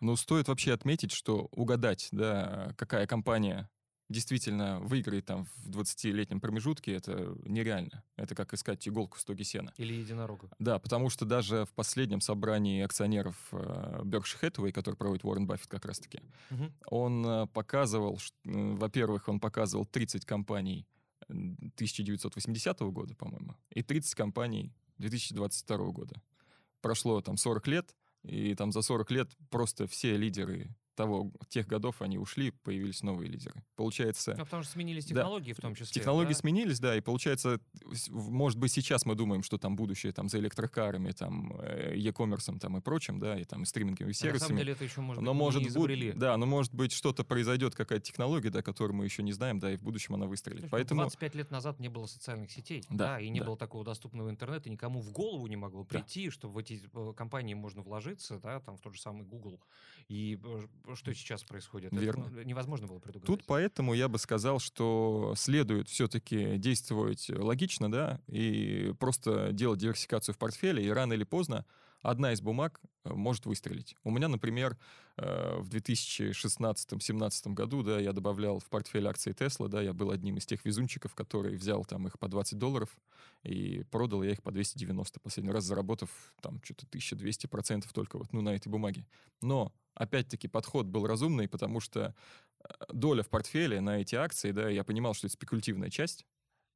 Ну, 0.00 0.14
стоит 0.16 0.48
вообще 0.48 0.72
отметить, 0.72 1.10
что 1.10 1.48
угадать, 1.50 2.08
да, 2.12 2.72
какая 2.76 3.06
компания 3.06 3.68
действительно 4.08 4.80
выиграть 4.80 5.26
там 5.26 5.44
в 5.44 5.70
20-летнем 5.70 6.40
промежутке, 6.40 6.94
это 6.94 7.36
нереально. 7.44 8.02
Это 8.16 8.34
как 8.34 8.54
искать 8.54 8.86
иголку 8.88 9.18
в 9.18 9.20
стоге 9.20 9.44
сена. 9.44 9.72
Или 9.76 9.94
единорога. 9.94 10.50
Да, 10.58 10.78
потому 10.78 11.10
что 11.10 11.24
даже 11.24 11.66
в 11.66 11.72
последнем 11.72 12.20
собрании 12.20 12.82
акционеров 12.82 13.36
э, 13.52 14.00
Berkshire 14.04 14.40
Hathaway, 14.42 14.72
который 14.72 14.94
проводит 14.94 15.24
Уоррен 15.24 15.46
Баффет 15.46 15.68
как 15.68 15.84
раз-таки, 15.84 16.20
угу. 16.50 16.72
он 16.86 17.26
э, 17.26 17.46
показывал, 17.48 18.18
э, 18.18 18.50
во-первых, 18.74 19.28
он 19.28 19.40
показывал 19.40 19.84
30 19.84 20.24
компаний 20.24 20.86
1980 21.28 22.80
года, 22.80 23.14
по-моему, 23.14 23.56
и 23.70 23.82
30 23.82 24.14
компаний 24.14 24.72
2022 24.96 25.76
года. 25.90 26.22
Прошло 26.80 27.20
там 27.20 27.36
40 27.36 27.66
лет, 27.66 27.94
и 28.22 28.54
там 28.54 28.72
за 28.72 28.82
40 28.82 29.10
лет 29.10 29.30
просто 29.50 29.86
все 29.86 30.16
лидеры 30.16 30.74
того, 30.98 31.30
тех 31.48 31.68
годов 31.68 32.02
они 32.02 32.18
ушли, 32.18 32.50
появились 32.50 33.04
новые 33.04 33.30
лидеры. 33.30 33.62
Получается... 33.76 34.34
Ну, 34.36 34.44
потому 34.44 34.64
что 34.64 34.72
сменились 34.72 35.06
технологии 35.06 35.52
да, 35.52 35.54
в 35.54 35.60
том 35.60 35.74
числе. 35.76 35.94
Технологии 35.94 36.32
да? 36.32 36.38
сменились, 36.38 36.80
да, 36.80 36.96
и 36.96 37.00
получается, 37.00 37.60
может 38.08 38.58
быть, 38.58 38.72
сейчас 38.72 39.06
мы 39.06 39.14
думаем, 39.14 39.44
что 39.44 39.58
там 39.58 39.76
будущее 39.76 40.12
там 40.12 40.28
за 40.28 40.38
электрокарами, 40.40 41.12
там, 41.12 41.52
э, 41.60 41.94
e-commerce 41.94 42.58
там 42.58 42.76
и 42.76 42.80
прочим, 42.80 43.20
да, 43.20 43.38
и 43.38 43.44
там 43.44 43.64
стриминговыми 43.64 44.12
сервисами. 44.12 44.40
На 44.40 44.46
самом 44.48 44.58
деле 44.58 44.72
это 44.72 44.84
еще 44.84 45.00
может 45.00 45.22
но 45.22 45.32
быть 45.32 45.38
может 45.38 45.62
не 45.62 45.68
изобрели. 45.68 46.08
Быть, 46.08 46.18
да, 46.18 46.36
но 46.36 46.46
может 46.46 46.74
быть 46.74 46.90
что-то 46.90 47.22
произойдет, 47.22 47.76
какая-то 47.76 48.04
технология, 48.04 48.50
да, 48.50 48.62
которую 48.62 48.96
мы 48.96 49.04
еще 49.04 49.22
не 49.22 49.32
знаем, 49.32 49.60
да, 49.60 49.72
и 49.72 49.76
в 49.76 49.82
будущем 49.82 50.14
она 50.14 50.26
выстрелит. 50.26 50.62
Слушай, 50.62 50.72
Поэтому... 50.72 51.02
25 51.02 51.34
лет 51.36 51.50
назад 51.52 51.78
не 51.78 51.88
было 51.88 52.06
социальных 52.06 52.50
сетей, 52.50 52.82
да, 52.90 52.96
да 52.96 53.20
и 53.20 53.28
не 53.28 53.38
да. 53.38 53.46
было 53.46 53.56
такого 53.56 53.84
доступного 53.84 54.30
интернета, 54.30 54.68
никому 54.68 55.00
в 55.00 55.12
голову 55.12 55.46
не 55.46 55.56
могло 55.56 55.84
прийти, 55.84 56.26
да. 56.26 56.32
что 56.32 56.48
в 56.48 56.58
эти 56.58 56.82
э, 56.92 57.12
компании 57.16 57.54
можно 57.54 57.82
вложиться, 57.82 58.40
да, 58.40 58.58
там 58.58 58.76
в 58.76 58.80
тот 58.80 58.94
же 58.94 59.00
самый 59.00 59.22
Google. 59.22 59.60
И 60.08 60.40
э, 60.42 60.87
что 60.96 61.12
сейчас 61.14 61.42
происходит? 61.42 61.92
Верно. 61.92 62.26
Это 62.32 62.44
невозможно 62.44 62.86
было 62.86 62.98
предугадать. 62.98 63.26
Тут 63.26 63.44
поэтому 63.46 63.94
я 63.94 64.08
бы 64.08 64.18
сказал, 64.18 64.58
что 64.58 65.34
следует 65.36 65.88
все-таки 65.88 66.56
действовать 66.58 67.28
логично, 67.30 67.90
да, 67.90 68.20
и 68.26 68.94
просто 68.98 69.52
делать 69.52 69.80
диверсификацию 69.80 70.34
в 70.34 70.38
портфеле, 70.38 70.84
и 70.84 70.88
рано 70.90 71.12
или 71.12 71.24
поздно 71.24 71.64
одна 72.02 72.32
из 72.32 72.40
бумаг 72.40 72.80
э, 73.04 73.12
может 73.12 73.46
выстрелить. 73.46 73.96
У 74.04 74.10
меня, 74.10 74.28
например, 74.28 74.76
э, 75.16 75.56
в 75.58 75.68
2016-2017 75.68 77.54
году, 77.54 77.82
да, 77.82 77.98
я 77.98 78.12
добавлял 78.12 78.58
в 78.58 78.66
портфель 78.66 79.06
акции 79.06 79.34
Tesla, 79.34 79.68
да, 79.68 79.82
я 79.82 79.92
был 79.92 80.10
одним 80.10 80.36
из 80.36 80.46
тех 80.46 80.64
везунчиков, 80.64 81.14
который 81.14 81.56
взял 81.56 81.84
там 81.84 82.06
их 82.06 82.18
по 82.18 82.28
20 82.28 82.58
долларов 82.58 82.96
и 83.42 83.84
продал 83.90 84.22
я 84.22 84.32
их 84.32 84.42
по 84.42 84.50
290, 84.50 85.20
последний 85.20 85.52
раз 85.52 85.64
заработав 85.64 86.10
там 86.40 86.60
что-то 86.62 86.86
1200% 86.86 87.84
только 87.92 88.18
вот, 88.18 88.32
ну, 88.32 88.40
на 88.42 88.54
этой 88.54 88.68
бумаге. 88.68 89.06
Но, 89.42 89.72
опять-таки, 89.94 90.48
подход 90.48 90.86
был 90.86 91.06
разумный, 91.06 91.48
потому 91.48 91.80
что 91.80 92.14
э, 92.60 92.68
доля 92.92 93.22
в 93.22 93.28
портфеле 93.28 93.80
на 93.80 94.00
эти 94.00 94.14
акции, 94.14 94.52
да, 94.52 94.68
я 94.68 94.84
понимал, 94.84 95.14
что 95.14 95.26
это 95.26 95.34
спекулятивная 95.34 95.90
часть, 95.90 96.26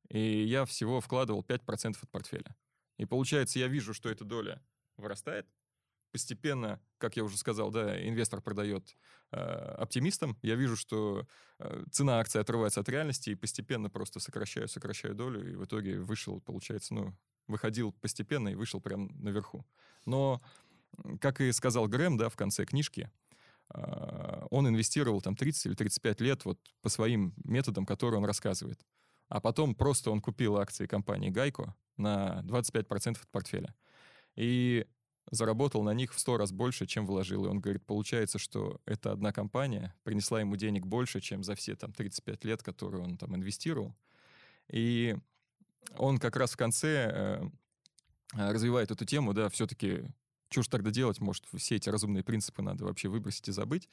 и 0.08 0.44
я 0.44 0.64
всего 0.64 1.00
вкладывал 1.00 1.42
5% 1.42 1.96
от 2.00 2.10
портфеля. 2.10 2.54
И 2.98 3.04
получается, 3.06 3.58
я 3.58 3.68
вижу, 3.68 3.94
что 3.94 4.10
эта 4.10 4.24
доля 4.24 4.60
вырастает. 4.96 5.46
Постепенно, 6.12 6.78
как 6.98 7.16
я 7.16 7.24
уже 7.24 7.38
сказал, 7.38 7.70
да, 7.70 7.98
инвестор 8.06 8.42
продает 8.42 8.96
э, 9.30 9.36
оптимистам. 9.38 10.36
Я 10.42 10.56
вижу, 10.56 10.76
что 10.76 11.26
э, 11.58 11.84
цена 11.90 12.18
акции 12.18 12.38
отрывается 12.38 12.80
от 12.80 12.88
реальности, 12.90 13.30
и 13.30 13.34
постепенно 13.34 13.88
просто 13.88 14.20
сокращаю, 14.20 14.68
сокращаю 14.68 15.14
долю, 15.14 15.50
и 15.50 15.54
в 15.54 15.64
итоге 15.64 15.98
вышел, 16.00 16.40
получается, 16.42 16.92
ну, 16.92 17.16
выходил 17.48 17.92
постепенно 17.92 18.50
и 18.50 18.54
вышел 18.54 18.78
прямо 18.78 19.08
наверху. 19.14 19.64
Но, 20.04 20.42
как 21.18 21.40
и 21.40 21.50
сказал 21.52 21.88
Грэм, 21.88 22.18
да, 22.18 22.28
в 22.28 22.36
конце 22.36 22.66
книжки, 22.66 23.10
э, 23.74 24.46
он 24.50 24.68
инвестировал 24.68 25.22
там 25.22 25.34
30 25.34 25.66
или 25.66 25.74
35 25.74 26.20
лет 26.20 26.44
вот 26.44 26.60
по 26.82 26.90
своим 26.90 27.32
методам, 27.42 27.86
которые 27.86 28.18
он 28.18 28.26
рассказывает. 28.26 28.84
А 29.30 29.40
потом 29.40 29.74
просто 29.74 30.10
он 30.10 30.20
купил 30.20 30.58
акции 30.58 30.86
компании 30.86 31.30
Гайко 31.30 31.74
на 31.96 32.42
25% 32.44 33.18
от 33.18 33.28
портфеля 33.30 33.74
и 34.36 34.86
заработал 35.30 35.82
на 35.82 35.94
них 35.94 36.12
в 36.12 36.18
сто 36.18 36.36
раз 36.36 36.52
больше, 36.52 36.86
чем 36.86 37.06
вложил. 37.06 37.46
И 37.46 37.48
он 37.48 37.60
говорит, 37.60 37.84
получается, 37.84 38.38
что 38.38 38.80
эта 38.84 39.12
одна 39.12 39.32
компания 39.32 39.94
принесла 40.02 40.40
ему 40.40 40.56
денег 40.56 40.86
больше, 40.86 41.20
чем 41.20 41.42
за 41.42 41.54
все 41.54 41.74
там 41.74 41.92
35 41.92 42.44
лет, 42.44 42.62
которые 42.62 43.02
он 43.02 43.16
там 43.16 43.34
инвестировал. 43.34 43.94
И 44.68 45.16
он 45.96 46.18
как 46.18 46.36
раз 46.36 46.52
в 46.52 46.56
конце 46.56 47.10
э, 47.12 48.52
развивает 48.52 48.90
эту 48.90 49.04
тему, 49.04 49.32
да, 49.32 49.48
все-таки 49.48 50.04
что 50.50 50.62
же 50.62 50.68
тогда 50.68 50.90
делать? 50.90 51.18
Может, 51.18 51.46
все 51.56 51.76
эти 51.76 51.88
разумные 51.88 52.22
принципы 52.22 52.60
надо 52.60 52.84
вообще 52.84 53.08
выбросить 53.08 53.48
и 53.48 53.52
забыть. 53.52 53.88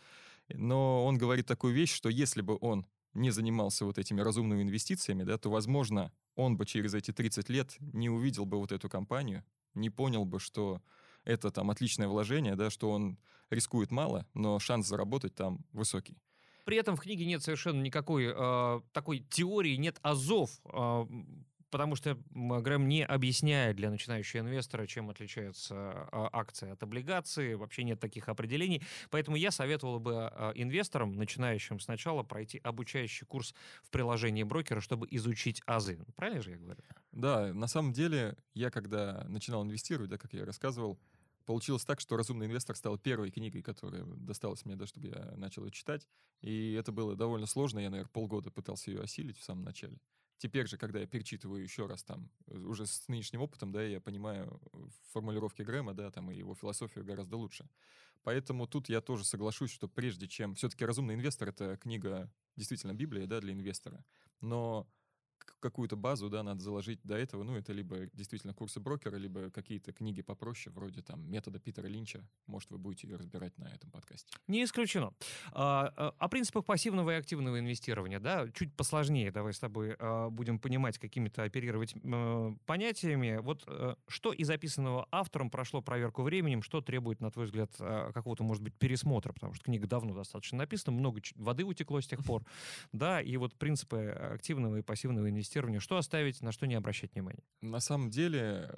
Но 0.50 1.05
он 1.05 1.17
говорит 1.17 1.46
такую 1.46 1.74
вещь, 1.74 1.93
что 1.93 2.10
если 2.10 2.41
бы 2.41 2.58
он 2.60 2.86
не 3.13 3.31
занимался 3.31 3.86
вот 3.86 3.98
этими 3.98 4.19
разумными 4.22 4.62
инвестициями, 4.62 5.24
да, 5.24 5.38
то, 5.38 5.50
возможно, 5.50 6.12
он 6.36 6.58
бы 6.58 6.65
через 6.65 6.93
эти 6.93 7.12
30 7.12 7.50
лет 7.50 7.75
не 7.79 8.10
увидел 8.10 8.46
бы 8.46 8.58
вот 8.58 8.72
эту 8.72 8.89
компанию, 8.89 9.46
не 9.79 9.89
понял 9.89 10.25
бы, 10.25 10.39
что 10.39 10.81
это 11.24 11.51
там 11.51 11.71
отличное 11.71 12.07
вложение, 12.07 12.55
да, 12.55 12.69
что 12.69 12.91
он 12.91 13.17
рискует 13.50 13.91
мало, 13.91 14.25
но 14.33 14.59
шанс 14.59 14.88
заработать 14.88 15.36
там 15.36 15.65
высокий. 15.71 16.17
При 16.65 16.77
этом 16.77 16.95
в 16.95 17.01
книге 17.01 17.25
нет 17.25 17.41
совершенно 17.41 17.81
никакой 17.81 18.31
э, 18.36 18.81
такой 18.91 19.19
теории, 19.19 19.75
нет 19.75 19.98
азов 20.03 20.51
э, 20.65 21.05
потому 21.69 21.95
что 21.95 22.17
Грэм 22.31 22.88
не 22.88 23.05
объясняет 23.05 23.75
для 23.75 23.89
начинающего 23.89 24.41
инвестора, 24.41 24.88
чем 24.88 25.09
отличаются 25.09 25.75
а, 25.75 26.29
акции 26.31 26.71
от 26.71 26.81
облигаций, 26.83 27.55
вообще 27.55 27.83
нет 27.83 27.99
таких 27.99 28.29
определений, 28.29 28.81
поэтому 29.09 29.38
я 29.38 29.51
советовал 29.51 29.99
бы 29.99 30.27
а, 30.27 30.51
инвесторам, 30.55 31.13
начинающим 31.13 31.79
сначала, 31.79 32.23
пройти 32.23 32.59
обучающий 32.63 33.25
курс 33.25 33.53
в 33.83 33.89
приложении 33.89 34.43
брокера, 34.43 34.81
чтобы 34.81 35.07
изучить 35.11 35.61
азы. 35.65 35.99
Правильно 36.15 36.41
же 36.41 36.51
я 36.51 36.57
говорю? 36.57 36.81
Да, 37.11 37.53
на 37.53 37.67
самом 37.67 37.93
деле, 37.93 38.38
я 38.53 38.69
когда 38.71 39.25
начинал 39.27 39.63
инвестировать, 39.63 40.09
да, 40.09 40.17
как 40.17 40.33
я 40.33 40.45
рассказывал, 40.45 40.99
получилось 41.45 41.83
так, 41.83 41.99
что 41.99 42.15
«Разумный 42.15 42.45
инвестор» 42.45 42.75
стал 42.75 42.99
первой 42.99 43.31
книгой, 43.31 43.63
которая 43.63 44.03
досталась 44.05 44.65
мне, 44.65 44.75
да, 44.75 44.85
чтобы 44.85 45.07
я 45.07 45.33
начал 45.35 45.65
ее 45.65 45.71
читать. 45.71 46.07
И 46.41 46.73
это 46.73 46.91
было 46.91 47.15
довольно 47.15 47.47
сложно. 47.47 47.79
Я, 47.79 47.89
наверное, 47.89 48.11
полгода 48.11 48.51
пытался 48.51 48.91
ее 48.91 49.01
осилить 49.01 49.38
в 49.38 49.43
самом 49.43 49.63
начале. 49.63 49.97
Теперь 50.39 50.67
же, 50.67 50.77
когда 50.77 51.00
я 51.00 51.05
перечитываю 51.05 51.62
еще 51.62 51.86
раз 51.86 52.01
там, 52.03 52.31
э, 52.48 52.58
уже 52.58 52.86
с 52.86 53.08
нынешним 53.10 53.41
опытом, 53.41 53.74
да, 53.74 53.84
я 53.84 54.00
понимаю 54.00 54.62
формулировки 55.12 55.63
Грэма, 55.63 55.93
да, 55.93 56.10
там, 56.12 56.31
и 56.31 56.38
его 56.38 56.55
философию 56.55 57.03
гораздо 57.03 57.36
лучше. 57.36 57.69
Поэтому 58.24 58.65
тут 58.65 58.88
я 58.89 59.01
тоже 59.01 59.25
соглашусь, 59.25 59.72
что 59.72 59.89
прежде 59.89 60.27
чем... 60.27 60.55
Все-таки 60.55 60.86
«Разумный 60.86 61.15
инвестор»— 61.15 61.48
это 61.50 61.75
книга, 61.77 62.31
действительно, 62.55 62.93
Библия, 62.93 63.27
да, 63.27 63.41
для 63.41 63.51
инвестора. 63.51 64.05
Но 64.39 64.89
какую-то 65.60 65.96
базу, 65.96 66.29
да, 66.29 66.44
надо 66.44 66.62
заложить 66.62 67.00
до 67.03 67.15
этого. 67.15 67.44
Ну, 67.44 67.56
это 67.56 67.74
либо 67.74 68.08
действительно 68.13 68.53
курсы 68.53 68.79
брокера, 68.79 69.15
либо 69.15 69.50
какие-то 69.50 69.91
книги 69.91 70.22
попроще, 70.22 70.74
вроде 70.74 71.01
там 71.01 71.29
метода 71.29 71.60
Питера 71.60 71.88
Линча. 71.88 72.27
Может, 72.48 72.72
вы 72.72 72.77
будете 72.77 73.08
ее 73.08 73.18
разбирать 73.18 73.58
на 73.58 73.65
этом 73.65 73.91
подкасте. 73.91 74.32
Не 74.48 74.63
исключено. 74.63 75.13
А, 75.51 75.91
а, 75.96 76.13
о 76.18 76.27
принципах 76.29 76.65
пассивного 76.65 77.12
и 77.12 77.15
активного 77.15 77.60
инвестирования, 77.60 78.20
да, 78.20 78.50
чуть 78.51 78.74
посложнее. 78.75 79.32
Давай 79.32 79.53
с 79.53 79.60
тобой 79.60 79.96
а, 80.00 80.29
будем 80.29 80.60
понимать, 80.60 80.98
какими-то 80.98 81.44
оперировать 81.44 81.94
понятиями. 82.65 83.39
Вот 83.41 83.63
а, 83.68 83.96
что 84.08 84.32
из 84.32 84.48
записанного 84.48 85.08
автором 85.12 85.50
прошло 85.50 85.82
проверку 85.82 86.24
временем, 86.24 86.62
что 86.62 86.82
требует, 86.82 87.22
на 87.22 87.32
твой 87.32 87.46
взгляд, 87.46 87.72
а, 87.79 88.12
какого-то, 88.12 88.44
может 88.44 88.63
быть, 88.63 88.75
пересмотра, 88.75 89.34
потому 89.34 89.53
что 89.53 89.63
книга 89.63 89.88
давно 89.88 90.13
достаточно 90.13 90.60
написана, 90.60 90.98
много 90.98 91.22
воды 91.36 91.65
утекло 91.65 92.01
с 92.01 92.08
тех 92.08 92.24
пор, 92.24 92.44
да, 92.91 93.22
и 93.22 93.36
вот 93.38 93.56
принципы 93.56 94.08
активного 94.10 94.77
и 94.77 94.82
пассивного 94.82 95.29
инвестирования 95.29 95.38
инвестированию? 95.39 95.81
Что 95.81 95.98
оставить, 95.98 96.41
на 96.41 96.51
что 96.51 96.67
не 96.67 96.75
обращать 96.75 97.13
внимания? 97.13 97.43
На 97.62 97.79
самом 97.79 98.10
деле 98.10 98.69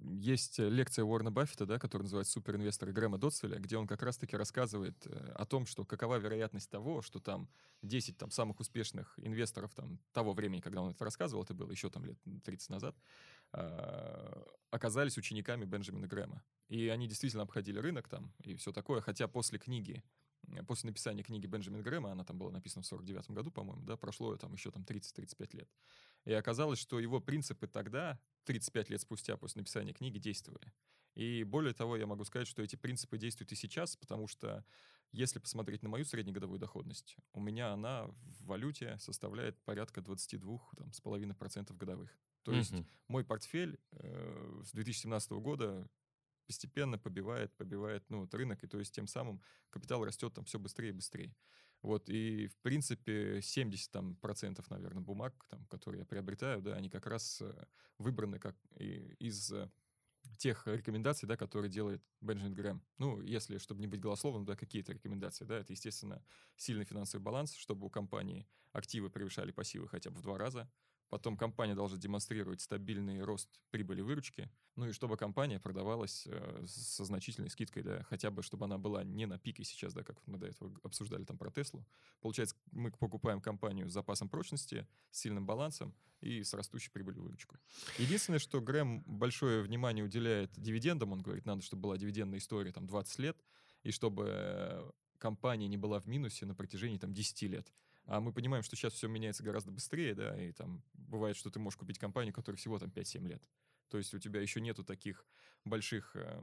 есть 0.00 0.58
лекция 0.58 1.04
Уоррена 1.04 1.30
Баффета, 1.30 1.66
да, 1.66 1.78
которая 1.78 2.04
называется 2.04 2.32
«Суперинвестор» 2.32 2.90
Грэма 2.92 3.18
Дотсвеля, 3.18 3.58
где 3.58 3.76
он 3.76 3.86
как 3.86 4.02
раз-таки 4.02 4.36
рассказывает 4.36 5.06
э, 5.06 5.32
о 5.34 5.44
том, 5.44 5.66
что 5.66 5.84
какова 5.84 6.16
вероятность 6.16 6.70
того, 6.70 7.02
что 7.02 7.20
там 7.20 7.48
10 7.82 8.16
там, 8.16 8.30
самых 8.30 8.60
успешных 8.60 9.14
инвесторов 9.18 9.74
там, 9.74 9.98
того 10.12 10.32
времени, 10.32 10.60
когда 10.60 10.82
он 10.82 10.90
это 10.90 11.04
рассказывал, 11.04 11.42
это 11.42 11.54
было 11.54 11.70
еще 11.70 11.90
там 11.90 12.04
лет 12.04 12.18
30 12.44 12.70
назад, 12.70 12.96
а, 13.52 14.44
оказались 14.70 15.18
учениками 15.18 15.64
Бенджамина 15.64 16.06
Грэма. 16.06 16.42
И 16.68 16.88
они 16.88 17.06
действительно 17.06 17.42
обходили 17.42 17.78
рынок 17.78 18.08
там 18.08 18.32
и 18.44 18.54
все 18.54 18.72
такое, 18.72 19.00
хотя 19.00 19.28
после 19.28 19.58
книги 19.58 20.02
Э, 20.02 20.27
после 20.66 20.88
написания 20.88 21.22
книги 21.22 21.46
Бенджамина 21.46 21.82
Грэма, 21.82 22.12
она 22.12 22.24
там 22.24 22.38
была 22.38 22.50
написана 22.50 22.82
в 22.82 22.86
49 22.86 23.30
году, 23.30 23.50
по-моему, 23.50 23.82
да, 23.82 23.96
прошло 23.96 24.36
там 24.36 24.52
еще 24.52 24.70
там 24.70 24.82
30-35 24.82 25.56
лет. 25.56 25.68
И 26.24 26.32
оказалось, 26.32 26.78
что 26.78 26.98
его 27.00 27.20
принципы 27.20 27.66
тогда, 27.66 28.18
35 28.44 28.90
лет 28.90 29.00
спустя 29.00 29.36
после 29.36 29.60
написания 29.60 29.92
книги, 29.92 30.18
действовали. 30.18 30.72
И 31.14 31.42
более 31.44 31.74
того, 31.74 31.96
я 31.96 32.06
могу 32.06 32.24
сказать, 32.24 32.46
что 32.46 32.62
эти 32.62 32.76
принципы 32.76 33.18
действуют 33.18 33.52
и 33.52 33.56
сейчас, 33.56 33.96
потому 33.96 34.28
что 34.28 34.64
если 35.10 35.38
посмотреть 35.38 35.82
на 35.82 35.88
мою 35.88 36.04
среднегодовую 36.04 36.58
доходность, 36.58 37.16
у 37.32 37.40
меня 37.40 37.72
она 37.72 38.04
в 38.04 38.44
валюте 38.44 38.96
составляет 38.98 39.58
порядка 39.64 40.00
22,5% 40.00 41.76
годовых. 41.76 42.16
То 42.42 42.52
есть 42.52 42.72
mm-hmm. 42.72 42.86
мой 43.08 43.24
портфель 43.24 43.78
э, 43.92 44.62
с 44.64 44.72
2017 44.72 45.32
года 45.32 45.88
постепенно 46.48 46.98
побивает, 46.98 47.54
побивает, 47.56 48.02
ну, 48.08 48.20
вот 48.22 48.34
рынок, 48.34 48.64
и 48.64 48.66
то 48.66 48.78
есть 48.78 48.94
тем 48.94 49.06
самым 49.06 49.40
капитал 49.70 50.02
растет 50.04 50.32
там 50.34 50.44
все 50.46 50.58
быстрее 50.58 50.88
и 50.88 50.92
быстрее. 50.92 51.36
Вот, 51.82 52.08
и, 52.08 52.48
в 52.48 52.56
принципе, 52.62 53.40
70 53.40 53.92
там, 53.92 54.16
процентов, 54.16 54.68
наверное, 54.70 55.02
бумаг, 55.02 55.34
там, 55.48 55.64
которые 55.66 56.00
я 56.00 56.06
приобретаю, 56.06 56.60
да, 56.60 56.74
они 56.74 56.88
как 56.88 57.06
раз 57.06 57.40
э, 57.40 57.66
выбраны 57.98 58.40
как 58.40 58.56
из 58.78 59.52
э, 59.52 59.70
тех 60.38 60.66
рекомендаций, 60.66 61.28
да, 61.28 61.36
которые 61.36 61.70
делает 61.70 62.02
Бенджамин 62.20 62.54
Грэм. 62.54 62.82
Ну, 62.96 63.20
если, 63.20 63.58
чтобы 63.58 63.80
не 63.80 63.86
быть 63.86 64.00
голословным, 64.00 64.44
да, 64.44 64.56
какие-то 64.56 64.92
рекомендации, 64.92 65.44
да, 65.44 65.58
это, 65.58 65.72
естественно, 65.72 66.24
сильный 66.56 66.84
финансовый 66.84 67.22
баланс, 67.22 67.54
чтобы 67.54 67.86
у 67.86 67.90
компании 67.90 68.48
активы 68.72 69.10
превышали 69.10 69.52
пассивы 69.52 69.86
хотя 69.86 70.10
бы 70.10 70.18
в 70.18 70.22
два 70.22 70.38
раза, 70.38 70.68
Потом 71.08 71.36
компания 71.36 71.74
должна 71.74 71.98
демонстрировать 71.98 72.60
стабильный 72.60 73.22
рост 73.22 73.48
прибыли 73.70 74.02
выручки. 74.02 74.50
Ну 74.76 74.88
и 74.88 74.92
чтобы 74.92 75.16
компания 75.16 75.58
продавалась 75.58 76.26
э, 76.26 76.64
со 76.66 77.04
значительной 77.04 77.50
скидкой, 77.50 77.82
да, 77.82 78.02
хотя 78.04 78.30
бы 78.30 78.42
чтобы 78.42 78.66
она 78.66 78.78
была 78.78 79.04
не 79.04 79.26
на 79.26 79.38
пике 79.38 79.64
сейчас, 79.64 79.94
да, 79.94 80.04
как 80.04 80.18
мы 80.26 80.38
до 80.38 80.46
этого 80.46 80.72
обсуждали 80.82 81.24
там 81.24 81.38
про 81.38 81.50
Теслу. 81.50 81.86
Получается, 82.20 82.56
мы 82.72 82.90
покупаем 82.90 83.40
компанию 83.40 83.88
с 83.88 83.92
запасом 83.92 84.28
прочности, 84.28 84.86
с 85.10 85.20
сильным 85.20 85.46
балансом 85.46 85.94
и 86.20 86.42
с 86.42 86.52
растущей 86.52 86.90
прибылью 86.90 87.22
выручку. 87.22 87.56
Единственное, 87.98 88.38
что 88.38 88.60
Грэм 88.60 89.02
большое 89.06 89.62
внимание 89.62 90.04
уделяет 90.04 90.52
дивидендам, 90.58 91.12
он 91.12 91.22
говорит, 91.22 91.46
надо, 91.46 91.62
чтобы 91.62 91.82
была 91.82 91.96
дивидендная 91.96 92.38
история 92.38 92.72
там 92.72 92.86
20 92.86 93.18
лет, 93.18 93.36
и 93.82 93.90
чтобы 93.90 94.92
компания 95.18 95.68
не 95.68 95.76
была 95.76 96.00
в 96.00 96.06
минусе 96.06 96.46
на 96.46 96.54
протяжении 96.54 96.98
там 96.98 97.12
10 97.12 97.42
лет. 97.42 97.72
А 98.08 98.20
мы 98.20 98.32
понимаем, 98.32 98.62
что 98.62 98.74
сейчас 98.74 98.94
все 98.94 99.06
меняется 99.06 99.42
гораздо 99.42 99.70
быстрее, 99.70 100.14
да, 100.14 100.34
и 100.42 100.50
там 100.52 100.82
бывает, 100.94 101.36
что 101.36 101.50
ты 101.50 101.58
можешь 101.58 101.76
купить 101.76 101.98
компанию, 101.98 102.32
которая 102.32 102.56
всего 102.56 102.78
там 102.78 102.88
5-7 102.88 103.28
лет. 103.28 103.42
То 103.90 103.98
есть 103.98 104.14
у 104.14 104.18
тебя 104.18 104.40
еще 104.40 104.62
нету 104.62 104.82
таких 104.82 105.26
больших 105.66 106.12
э, 106.14 106.40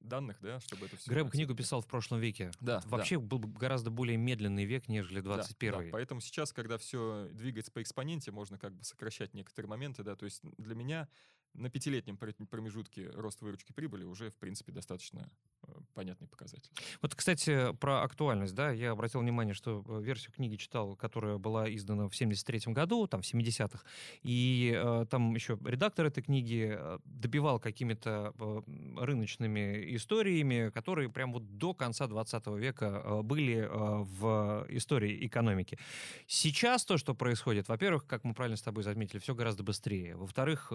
данных, 0.00 0.38
да, 0.40 0.58
чтобы 0.58 0.86
это 0.86 0.96
все... 0.96 1.08
Грэм 1.08 1.30
книгу 1.30 1.54
писал 1.54 1.82
в 1.82 1.86
прошлом 1.86 2.18
веке. 2.18 2.50
Да. 2.60 2.82
Вообще 2.86 3.16
да. 3.16 3.24
был 3.24 3.38
гораздо 3.38 3.90
более 3.90 4.16
медленный 4.16 4.64
век, 4.64 4.88
нежели 4.88 5.20
21 5.20 5.72
да, 5.72 5.78
да. 5.78 5.88
Поэтому 5.92 6.20
сейчас, 6.20 6.52
когда 6.52 6.78
все 6.78 7.28
двигается 7.32 7.70
по 7.70 7.80
экспоненте, 7.80 8.32
можно 8.32 8.58
как 8.58 8.74
бы 8.74 8.82
сокращать 8.82 9.34
некоторые 9.34 9.70
моменты, 9.70 10.02
да. 10.02 10.16
То 10.16 10.24
есть 10.24 10.42
для 10.58 10.74
меня 10.74 11.08
на 11.56 11.70
пятилетнем 11.70 12.16
промежутке 12.16 13.10
рост 13.10 13.40
выручки 13.40 13.72
прибыли 13.72 14.04
уже, 14.04 14.30
в 14.30 14.36
принципе, 14.36 14.72
достаточно 14.72 15.28
э, 15.62 15.72
понятный 15.94 16.28
показатель. 16.28 16.70
Вот, 17.02 17.14
кстати, 17.14 17.72
про 17.74 18.02
актуальность, 18.02 18.54
да, 18.54 18.70
я 18.70 18.92
обратил 18.92 19.20
внимание, 19.20 19.54
что 19.54 19.84
э, 19.88 20.02
версию 20.02 20.32
книги 20.32 20.56
читал, 20.56 20.96
которая 20.96 21.38
была 21.38 21.72
издана 21.74 22.08
в 22.08 22.16
73 22.16 22.72
году, 22.72 23.06
там, 23.06 23.22
в 23.22 23.24
70-х, 23.24 23.84
и 24.22 24.72
э, 24.76 25.06
там 25.10 25.34
еще 25.34 25.58
редактор 25.64 26.06
этой 26.06 26.22
книги 26.22 26.74
э, 26.76 26.98
добивал 27.04 27.58
какими-то 27.58 28.34
э, 28.38 28.62
рыночными 28.98 29.94
историями, 29.96 30.70
которые 30.70 31.10
прям 31.10 31.32
вот 31.32 31.58
до 31.58 31.74
конца 31.74 32.06
20 32.06 32.46
века 32.58 33.02
э, 33.04 33.22
были 33.22 33.56
э, 33.56 33.68
в 33.68 34.66
истории 34.68 35.26
экономики. 35.26 35.78
Сейчас 36.26 36.84
то, 36.84 36.98
что 36.98 37.14
происходит, 37.14 37.68
во-первых, 37.68 38.06
как 38.06 38.24
мы 38.24 38.34
правильно 38.34 38.56
с 38.56 38.62
тобой 38.62 38.84
заметили, 38.84 39.18
все 39.18 39.34
гораздо 39.34 39.62
быстрее. 39.62 40.16
Во-вторых, 40.16 40.72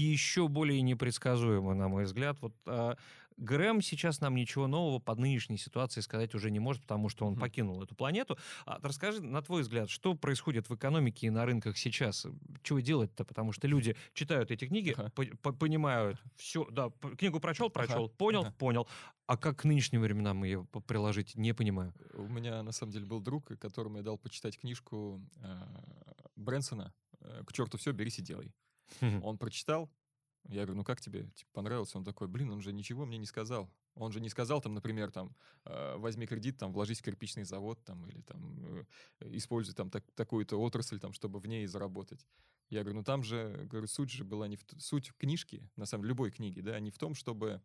еще 0.00 0.48
более 0.48 0.80
непредсказуемо, 0.82 1.74
на 1.74 1.88
мой 1.88 2.04
взгляд. 2.04 2.38
Вот 2.40 2.54
э, 2.66 2.94
Грэм 3.40 3.80
сейчас 3.80 4.20
нам 4.20 4.34
ничего 4.34 4.66
нового 4.66 4.98
под 4.98 5.18
нынешней 5.18 5.56
ситуацией 5.56 6.02
сказать 6.02 6.34
уже 6.34 6.50
не 6.50 6.60
может, 6.60 6.82
потому 6.82 7.08
что 7.08 7.24
он 7.26 7.34
mm-hmm. 7.34 7.40
покинул 7.40 7.82
эту 7.82 7.94
планету. 7.94 8.38
А, 8.66 8.78
расскажи, 8.82 9.22
на 9.22 9.40
твой 9.40 9.62
взгляд, 9.62 9.88
что 9.88 10.14
происходит 10.14 10.68
в 10.68 10.74
экономике 10.74 11.26
и 11.26 11.30
на 11.30 11.46
рынках 11.46 11.78
сейчас? 11.78 12.26
Чего 12.62 12.80
делать-то? 12.80 13.24
Потому 13.24 13.52
что 13.52 13.66
люди 13.66 13.96
читают 14.12 14.50
эти 14.50 14.66
книги, 14.66 14.94
по- 15.14 15.52
понимают, 15.52 16.22
все, 16.36 16.66
да, 16.70 16.90
книгу 17.18 17.40
прочел, 17.40 17.70
прочел, 17.70 18.10
понял, 18.10 18.52
понял. 18.58 18.86
А 19.26 19.38
как 19.38 19.60
к 19.60 19.64
нынешним 19.64 20.02
временам 20.02 20.44
ее 20.44 20.66
приложить, 20.86 21.34
не 21.36 21.54
понимаю. 21.54 21.94
У 22.14 22.28
меня, 22.28 22.62
на 22.62 22.72
самом 22.72 22.92
деле, 22.92 23.06
был 23.06 23.20
друг, 23.20 23.58
которому 23.58 23.98
я 23.98 24.02
дал 24.02 24.18
почитать 24.18 24.58
книжку 24.58 25.22
э, 25.36 25.56
Брэнсона 26.36 26.92
«К 27.46 27.52
черту 27.52 27.78
все, 27.78 27.92
берись 27.92 28.18
и 28.18 28.22
делай». 28.22 28.52
Он 29.22 29.38
прочитал, 29.38 29.90
я 30.48 30.62
говорю, 30.62 30.76
ну 30.76 30.84
как 30.84 31.00
тебе 31.00 31.28
типа, 31.34 31.50
понравился? 31.52 31.98
Он 31.98 32.04
такой, 32.04 32.28
блин, 32.28 32.50
он 32.50 32.60
же 32.60 32.72
ничего 32.72 33.04
мне 33.04 33.18
не 33.18 33.26
сказал. 33.26 33.70
Он 33.94 34.12
же 34.12 34.20
не 34.20 34.28
сказал, 34.28 34.60
там, 34.60 34.74
например, 34.74 35.10
там, 35.10 35.34
э, 35.64 35.96
возьми 35.96 36.26
кредит, 36.26 36.58
там, 36.58 36.72
вложись 36.72 37.00
в 37.00 37.02
кирпичный 37.02 37.44
завод, 37.44 37.82
там, 37.84 38.06
или 38.06 38.20
там, 38.22 38.64
э, 39.20 39.36
используй 39.36 39.74
там 39.74 39.90
так, 39.90 40.04
такую-то 40.14 40.60
отрасль, 40.60 40.98
там, 40.98 41.12
чтобы 41.12 41.40
в 41.40 41.46
ней 41.46 41.66
заработать. 41.66 42.26
Я 42.70 42.82
говорю, 42.82 42.98
ну 42.98 43.04
там 43.04 43.22
же, 43.22 43.66
говорю, 43.70 43.88
суть 43.88 44.10
же 44.10 44.24
была 44.24 44.46
не 44.48 44.56
в... 44.56 44.64
Суть 44.78 45.12
книжки, 45.18 45.68
на 45.76 45.86
самом 45.86 46.04
деле, 46.04 46.10
любой 46.10 46.30
книги, 46.30 46.60
да, 46.60 46.78
не 46.78 46.90
в 46.90 46.98
том, 46.98 47.14
чтобы 47.14 47.60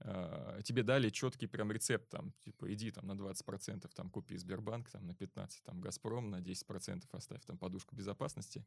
э, 0.00 0.60
тебе 0.64 0.82
дали 0.82 1.08
четкий 1.08 1.46
прям 1.46 1.72
рецепт, 1.72 2.10
там, 2.10 2.32
типа, 2.44 2.72
иди 2.72 2.90
там 2.90 3.06
на 3.06 3.12
20%, 3.12 3.90
там, 3.94 4.10
купи 4.10 4.36
Сбербанк, 4.36 4.90
там, 4.90 5.06
на 5.06 5.12
15%, 5.12 5.50
там, 5.64 5.80
Газпром, 5.80 6.30
на 6.30 6.40
10% 6.40 7.04
оставь 7.10 7.44
там 7.46 7.56
подушку 7.56 7.96
безопасности, 7.96 8.66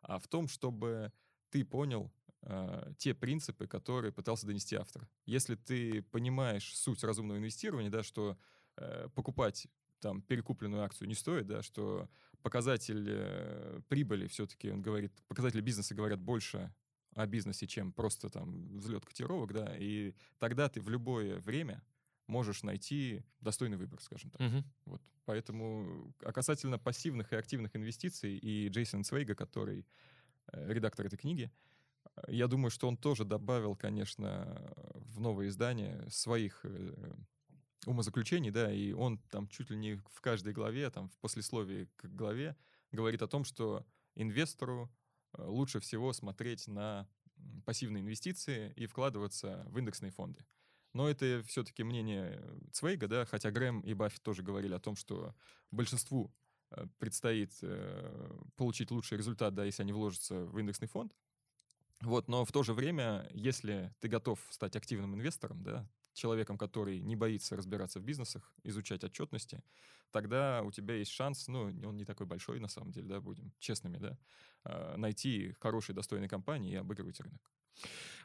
а 0.00 0.18
в 0.18 0.28
том, 0.28 0.46
чтобы 0.46 1.12
ты 1.50 1.64
понял 1.64 2.12
э, 2.42 2.92
те 2.98 3.14
принципы, 3.14 3.66
которые 3.66 4.12
пытался 4.12 4.46
донести 4.46 4.76
автор. 4.76 5.08
Если 5.24 5.54
ты 5.54 6.02
понимаешь 6.02 6.76
суть 6.76 7.02
разумного 7.04 7.38
инвестирования, 7.38 7.90
да, 7.90 8.02
что 8.02 8.38
э, 8.76 9.08
покупать 9.14 9.66
там 10.00 10.22
перекупленную 10.22 10.82
акцию 10.82 11.08
не 11.08 11.14
стоит, 11.14 11.46
да, 11.46 11.62
что 11.62 12.08
показатель 12.42 13.06
э, 13.08 13.80
прибыли 13.88 14.26
все-таки, 14.26 14.70
он 14.70 14.82
говорит, 14.82 15.12
показатели 15.28 15.60
бизнеса 15.60 15.94
говорят 15.94 16.20
больше 16.20 16.72
о 17.14 17.26
бизнесе, 17.26 17.66
чем 17.66 17.92
просто 17.92 18.28
там 18.28 18.78
взлет 18.78 19.04
котировок, 19.06 19.52
да, 19.52 19.74
и 19.78 20.14
тогда 20.38 20.68
ты 20.68 20.80
в 20.80 20.88
любое 20.90 21.38
время 21.40 21.82
можешь 22.26 22.62
найти 22.62 23.24
достойный 23.40 23.76
выбор, 23.76 24.00
скажем 24.00 24.30
так. 24.30 24.40
Угу. 24.40 24.64
Вот. 24.86 25.02
Поэтому 25.24 26.14
а 26.22 26.32
касательно 26.32 26.78
пассивных 26.78 27.32
и 27.32 27.36
активных 27.36 27.74
инвестиций 27.74 28.36
и 28.36 28.68
Джейсон 28.68 29.04
Цвейга, 29.04 29.34
который 29.34 29.86
редактор 30.52 31.06
этой 31.06 31.16
книги. 31.16 31.50
Я 32.28 32.46
думаю, 32.46 32.70
что 32.70 32.88
он 32.88 32.96
тоже 32.96 33.24
добавил, 33.24 33.76
конечно, 33.76 34.72
в 34.94 35.20
новое 35.20 35.48
издание 35.48 36.04
своих 36.08 36.60
э, 36.64 37.14
умозаключений, 37.84 38.50
да, 38.50 38.72
и 38.72 38.92
он 38.92 39.18
там 39.30 39.48
чуть 39.48 39.70
ли 39.70 39.76
не 39.76 39.96
в 40.12 40.20
каждой 40.20 40.52
главе, 40.52 40.90
там 40.90 41.08
в 41.08 41.18
послесловии 41.18 41.88
к 41.96 42.06
главе 42.06 42.56
говорит 42.92 43.22
о 43.22 43.28
том, 43.28 43.44
что 43.44 43.86
инвестору 44.14 44.90
э, 45.32 45.42
лучше 45.44 45.80
всего 45.80 46.12
смотреть 46.12 46.66
на 46.68 47.08
пассивные 47.64 48.02
инвестиции 48.02 48.72
и 48.76 48.86
вкладываться 48.86 49.64
в 49.68 49.78
индексные 49.78 50.10
фонды. 50.10 50.44
Но 50.92 51.08
это 51.08 51.42
все-таки 51.46 51.82
мнение 51.84 52.42
Цвейга, 52.72 53.06
да, 53.06 53.26
хотя 53.26 53.50
Грэм 53.50 53.80
и 53.80 53.92
Баффет 53.92 54.22
тоже 54.22 54.42
говорили 54.42 54.72
о 54.72 54.80
том, 54.80 54.96
что 54.96 55.34
большинству 55.70 56.32
э, 56.32 56.45
предстоит 56.98 57.52
э, 57.62 58.40
получить 58.56 58.90
лучший 58.90 59.18
результат, 59.18 59.54
да, 59.54 59.64
если 59.64 59.82
они 59.82 59.92
вложатся 59.92 60.44
в 60.44 60.58
индексный 60.58 60.88
фонд. 60.88 61.12
Вот, 62.00 62.28
но 62.28 62.44
в 62.44 62.52
то 62.52 62.62
же 62.62 62.74
время, 62.74 63.28
если 63.32 63.94
ты 64.00 64.08
готов 64.08 64.40
стать 64.50 64.76
активным 64.76 65.14
инвестором, 65.14 65.62
да, 65.62 65.88
человеком, 66.16 66.58
который 66.58 67.00
не 67.00 67.16
боится 67.16 67.56
разбираться 67.56 68.00
в 68.00 68.02
бизнесах, 68.02 68.52
изучать 68.64 69.04
отчетности, 69.04 69.62
тогда 70.10 70.62
у 70.62 70.70
тебя 70.70 70.94
есть 70.94 71.10
шанс, 71.10 71.48
ну, 71.48 71.64
он 71.64 71.96
не 71.96 72.04
такой 72.04 72.26
большой 72.26 72.60
на 72.60 72.68
самом 72.68 72.92
деле, 72.92 73.08
да, 73.08 73.20
будем 73.20 73.52
честными, 73.58 73.98
да, 73.98 74.18
а, 74.64 74.96
найти 74.96 75.54
хорошие, 75.60 75.94
достойные 75.94 76.28
компании 76.28 76.72
и 76.72 76.76
обыгрывать 76.76 77.20
рынок. 77.20 77.50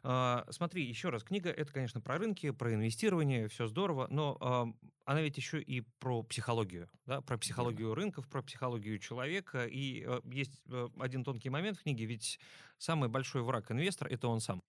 А, 0.03 0.45
смотри, 0.49 0.83
еще 0.83 1.09
раз, 1.09 1.23
книга 1.23 1.49
это, 1.49 1.71
конечно, 1.71 2.01
про 2.01 2.17
рынки, 2.17 2.49
про 2.51 2.73
инвестирование, 2.73 3.47
все 3.47 3.67
здорово, 3.67 4.07
но 4.09 4.37
а, 4.39 4.67
она 5.05 5.21
ведь 5.21 5.37
еще 5.37 5.61
и 5.61 5.81
про 5.99 6.23
психологию, 6.23 6.89
да, 7.05 7.21
про 7.21 7.37
психологию 7.37 7.89
да. 7.89 7.95
рынков, 7.95 8.27
про 8.27 8.41
психологию 8.41 8.97
человека. 8.97 9.65
И 9.65 10.03
а, 10.03 10.21
есть 10.31 10.61
а, 10.69 10.89
один 10.99 11.23
тонкий 11.23 11.49
момент 11.49 11.77
в 11.77 11.83
книге, 11.83 12.05
ведь 12.05 12.39
самый 12.77 13.09
большой 13.09 13.43
враг 13.43 13.69
инвестора 13.71 14.09
это 14.09 14.27
он 14.27 14.39
сам. 14.39 14.61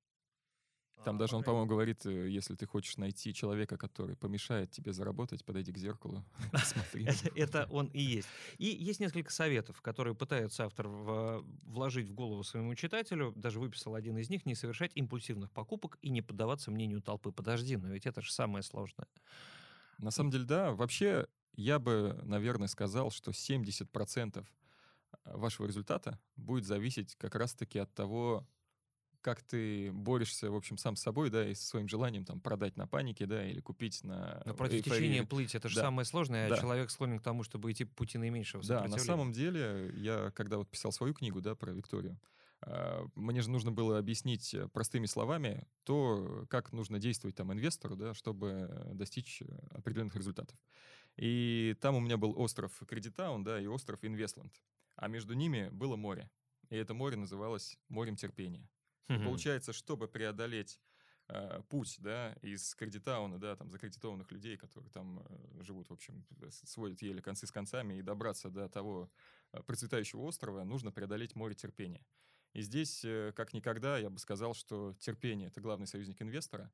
Там 1.05 1.19
даже 1.19 1.37
он, 1.37 1.43
по-моему, 1.43 1.67
говорит, 1.67 2.07
э, 2.07 2.29
если 2.29 2.55
ты 2.55 2.67
хочешь 2.67 2.97
найти 2.97 3.35
человека, 3.35 3.77
который 3.77 4.17
помешает 4.17 4.71
тебе 4.71 4.93
заработать, 4.93 5.45
подойди 5.45 5.73
к 5.73 5.79
зеркалу, 5.79 6.25
смотри. 6.65 7.09
Это 7.35 7.67
он 7.71 7.87
и 7.89 8.01
есть. 8.01 8.29
И 8.59 8.67
есть 8.67 9.01
несколько 9.01 9.33
советов, 9.33 9.81
которые 9.83 10.15
пытается 10.15 10.65
автор 10.65 10.89
вложить 10.89 12.09
в 12.09 12.15
голову 12.15 12.45
своему 12.45 12.75
читателю. 12.75 13.33
Даже 13.37 13.61
выписал 13.61 13.95
один 13.95 14.19
из 14.19 14.31
них. 14.31 14.47
Не 14.47 14.55
совершать 14.55 14.93
импульсивных 14.95 15.51
покупок 15.51 15.99
и 16.03 16.11
не 16.11 16.23
поддаваться 16.23 16.71
мнению 16.71 17.03
толпы. 17.03 17.33
Подожди, 17.33 17.77
но 17.77 17.89
ведь 17.89 18.07
это 18.07 18.21
же 18.21 18.33
самое 18.33 18.63
сложное. 18.63 19.09
На 19.99 20.11
самом 20.11 20.31
деле, 20.31 20.45
да. 20.45 20.73
Вообще, 20.73 21.27
я 21.55 21.79
бы, 21.79 22.19
наверное, 22.23 22.69
сказал, 22.69 23.11
что 23.11 23.31
70% 23.31 24.47
вашего 25.25 25.67
результата 25.67 26.19
будет 26.37 26.65
зависеть 26.65 27.15
как 27.17 27.35
раз-таки 27.35 27.79
от 27.79 27.93
того, 27.95 28.47
как 29.23 29.41
ты 29.43 29.91
борешься, 29.93 30.51
в 30.51 30.57
общем, 30.57 30.77
сам 30.77 30.97
с 30.97 31.03
собой, 31.03 31.31
да, 31.31 31.49
и 31.49 31.55
со 31.55 31.65
своим 31.65 31.89
желанием 31.89 32.25
там 32.25 32.41
продать 32.41 32.77
на 32.77 32.87
панике, 32.87 33.25
да, 33.27 33.47
или 33.47 33.61
купить 33.61 34.03
на... 34.05 34.43
Но 34.45 34.55
против 34.55 34.79
эйфории. 34.79 34.99
течения 34.99 35.25
плыть, 35.25 35.55
это 35.55 35.69
же 35.69 35.77
да. 35.77 35.83
самое 35.83 36.05
сложное, 36.05 36.47
а 36.47 36.51
да. 36.51 36.59
человек 36.59 36.91
склонен 36.91 37.19
к 37.19 37.23
тому, 37.23 37.45
чтобы 37.45 37.71
идти 37.73 37.85
по 37.85 37.95
пути 37.95 38.19
наименьшего 38.19 38.63
Да, 38.65 38.87
на 38.87 38.99
самом 38.99 39.33
деле, 39.33 39.93
я 39.97 40.33
когда 40.35 40.59
вот 40.59 40.69
писал 40.69 40.93
свою 40.93 41.15
книгу, 41.15 41.41
да, 41.41 41.55
про 41.55 41.73
Викторию, 41.73 42.19
а, 42.65 43.07
мне 43.15 43.41
же 43.41 43.51
нужно 43.51 43.73
было 43.73 43.99
объяснить 43.99 44.55
э, 44.55 44.69
простыми 44.69 45.07
словами 45.07 45.67
то, 45.85 46.47
как 46.49 46.73
нужно 46.73 46.99
действовать 46.99 47.37
там 47.37 47.53
инвестору, 47.53 47.97
да, 47.97 48.15
чтобы 48.15 48.91
достичь 48.93 49.43
определенных 49.71 50.15
результатов. 50.17 50.57
И 51.17 51.77
там 51.81 51.97
у 51.97 52.01
меня 52.01 52.17
был 52.17 52.39
остров 52.39 52.73
Кредитаун, 52.89 53.45
да, 53.45 53.61
и 53.61 53.67
остров 53.67 54.05
Инвестланд. 54.05 54.53
А 54.97 55.09
между 55.09 55.35
ними 55.35 55.69
было 55.73 55.97
море. 55.97 56.31
И 56.71 56.77
это 56.77 56.95
море 56.95 57.17
называлось 57.17 57.79
морем 57.89 58.17
терпения. 58.17 58.69
Угу. 59.17 59.25
Получается, 59.25 59.73
чтобы 59.73 60.09
преодолеть 60.09 60.81
э, 61.29 61.63
путь, 61.69 61.97
да, 62.01 62.35
из 62.43 62.75
кредитауна, 62.75 63.39
да, 63.39 63.57
там, 63.57 63.71
закредитованных 63.71 64.31
людей, 64.33 64.57
которые 64.57 64.91
там 64.91 65.21
э, 65.21 65.63
живут, 65.63 65.89
в 65.91 65.93
общем, 65.93 66.25
сводят 66.51 67.03
еле 67.03 67.23
концы 67.23 67.47
с 67.47 67.53
концами, 67.53 67.99
и 67.99 68.03
добраться 68.03 68.51
до 68.51 68.69
того 68.69 69.11
э, 69.53 69.63
процветающего 69.63 70.21
острова, 70.23 70.65
нужно 70.65 70.93
преодолеть 70.93 71.35
море 71.35 71.55
терпения. 71.55 72.05
И 72.53 72.63
здесь, 72.63 73.05
э, 73.05 73.33
как 73.35 73.55
никогда, 73.55 73.99
я 73.99 74.11
бы 74.11 74.19
сказал, 74.19 74.55
что 74.55 74.95
терпение— 74.99 75.49
это 75.49 75.61
главный 75.61 75.87
союзник 75.87 76.21
инвестора, 76.21 76.71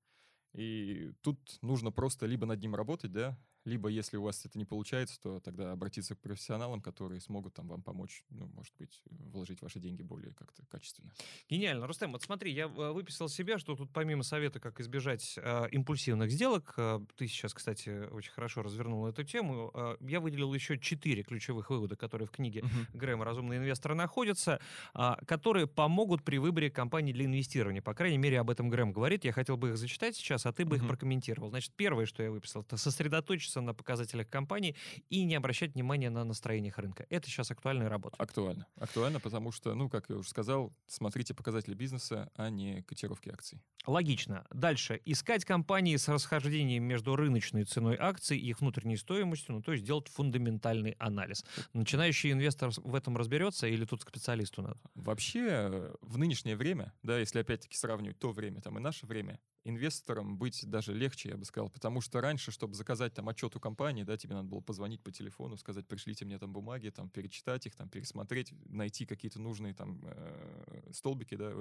и 0.52 1.12
тут 1.20 1.58
нужно 1.62 1.92
просто 1.92 2.26
либо 2.26 2.46
над 2.46 2.60
ним 2.60 2.74
работать, 2.74 3.12
да, 3.12 3.38
либо, 3.68 3.88
если 3.88 4.16
у 4.16 4.22
вас 4.22 4.44
это 4.44 4.58
не 4.58 4.64
получается, 4.64 5.20
то 5.20 5.40
тогда 5.40 5.72
обратиться 5.72 6.16
к 6.16 6.20
профессионалам, 6.20 6.80
которые 6.80 7.20
смогут 7.20 7.54
там 7.54 7.68
вам 7.68 7.82
помочь, 7.82 8.24
ну, 8.30 8.46
может 8.54 8.74
быть, 8.78 9.02
вложить 9.06 9.62
ваши 9.62 9.78
деньги 9.78 10.02
более 10.02 10.32
как-то 10.34 10.64
качественно. 10.66 11.12
Гениально. 11.48 11.86
Рустем, 11.86 12.12
вот 12.12 12.22
смотри, 12.22 12.52
я 12.52 12.64
э, 12.64 12.92
выписал 12.92 13.28
себе, 13.28 13.58
что 13.58 13.76
тут 13.76 13.92
помимо 13.92 14.22
совета, 14.22 14.58
как 14.58 14.80
избежать 14.80 15.34
э, 15.36 15.68
импульсивных 15.70 16.30
сделок, 16.30 16.74
э, 16.76 17.00
ты 17.16 17.28
сейчас, 17.28 17.54
кстати, 17.54 18.08
очень 18.10 18.32
хорошо 18.32 18.62
развернул 18.62 19.06
эту 19.06 19.22
тему, 19.22 19.70
э, 19.74 19.96
я 20.00 20.20
выделил 20.20 20.52
еще 20.54 20.78
четыре 20.78 21.22
ключевых 21.22 21.70
вывода, 21.70 21.96
которые 21.96 22.26
в 22.26 22.30
книге 22.30 22.60
uh-huh. 22.60 22.96
Грэма 22.96 23.24
«Разумные 23.24 23.58
инвесторы» 23.58 23.94
находятся, 23.94 24.60
э, 24.94 25.10
которые 25.26 25.66
помогут 25.66 26.24
при 26.24 26.38
выборе 26.38 26.70
компании 26.70 27.12
для 27.12 27.26
инвестирования. 27.26 27.82
По 27.82 27.94
крайней 27.94 28.18
мере, 28.18 28.40
об 28.40 28.50
этом 28.50 28.70
Грэм 28.70 28.92
говорит. 28.92 29.24
Я 29.24 29.32
хотел 29.32 29.56
бы 29.56 29.70
их 29.70 29.76
зачитать 29.76 30.16
сейчас, 30.16 30.46
а 30.46 30.52
ты 30.52 30.64
бы 30.64 30.76
uh-huh. 30.76 30.80
их 30.80 30.88
прокомментировал. 30.88 31.50
Значит, 31.50 31.72
первое, 31.76 32.06
что 32.06 32.22
я 32.22 32.30
выписал, 32.30 32.62
это 32.62 32.76
сосредоточиться 32.76 33.57
фокусироваться 33.58 33.60
на 33.60 33.74
показателях 33.74 34.28
компании 34.28 34.74
и 35.10 35.24
не 35.24 35.34
обращать 35.34 35.74
внимания 35.74 36.10
на 36.10 36.24
настроениях 36.24 36.78
рынка. 36.78 37.06
Это 37.10 37.28
сейчас 37.28 37.50
актуальная 37.50 37.88
работа. 37.88 38.16
Актуально. 38.18 38.66
Актуально, 38.76 39.20
потому 39.20 39.52
что, 39.52 39.74
ну, 39.74 39.88
как 39.88 40.08
я 40.08 40.16
уже 40.16 40.28
сказал, 40.28 40.72
смотрите 40.86 41.34
показатели 41.34 41.74
бизнеса, 41.74 42.30
а 42.34 42.50
не 42.50 42.82
котировки 42.82 43.30
акций. 43.30 43.60
Логично. 43.86 44.44
Дальше. 44.52 45.00
Искать 45.06 45.44
компании 45.44 45.96
с 45.96 46.08
расхождением 46.08 46.84
между 46.84 47.16
рыночной 47.16 47.64
ценой 47.64 47.96
акций 47.98 48.38
и 48.38 48.48
их 48.48 48.60
внутренней 48.60 48.96
стоимостью, 48.96 49.54
ну, 49.54 49.62
то 49.62 49.72
есть 49.72 49.84
делать 49.84 50.08
фундаментальный 50.08 50.92
анализ. 50.98 51.44
Начинающий 51.72 52.32
инвестор 52.32 52.70
в 52.76 52.94
этом 52.94 53.16
разберется 53.16 53.66
или 53.66 53.84
тут 53.84 54.02
специалисту 54.02 54.62
надо? 54.62 54.78
Вообще, 54.94 55.92
в 56.00 56.18
нынешнее 56.18 56.56
время, 56.56 56.92
да, 57.02 57.18
если 57.18 57.40
опять-таки 57.40 57.76
сравнивать 57.76 58.18
то 58.18 58.32
время 58.32 58.60
там 58.60 58.78
и 58.78 58.80
наше 58.80 59.06
время, 59.06 59.38
инвестором 59.64 60.38
быть 60.38 60.68
даже 60.68 60.94
легче, 60.94 61.30
я 61.30 61.36
бы 61.36 61.44
сказал, 61.44 61.68
потому 61.68 62.00
что 62.00 62.20
раньше, 62.20 62.50
чтобы 62.50 62.74
заказать 62.74 63.14
там 63.14 63.28
отчет 63.28 63.47
у 63.56 63.60
компании, 63.60 64.02
да, 64.02 64.16
тебе 64.16 64.34
надо 64.34 64.48
было 64.48 64.60
позвонить 64.60 65.02
по 65.02 65.10
телефону, 65.10 65.56
сказать, 65.56 65.86
пришлите 65.86 66.24
мне 66.24 66.38
там 66.38 66.52
бумаги, 66.52 66.90
там, 66.90 67.08
перечитать 67.08 67.66
их, 67.66 67.74
там, 67.74 67.88
пересмотреть, 67.88 68.52
найти 68.66 69.06
какие-то 69.06 69.40
нужные 69.40 69.74
там 69.74 70.00
э, 70.04 70.90
столбики, 70.92 71.34
да, 71.34 71.52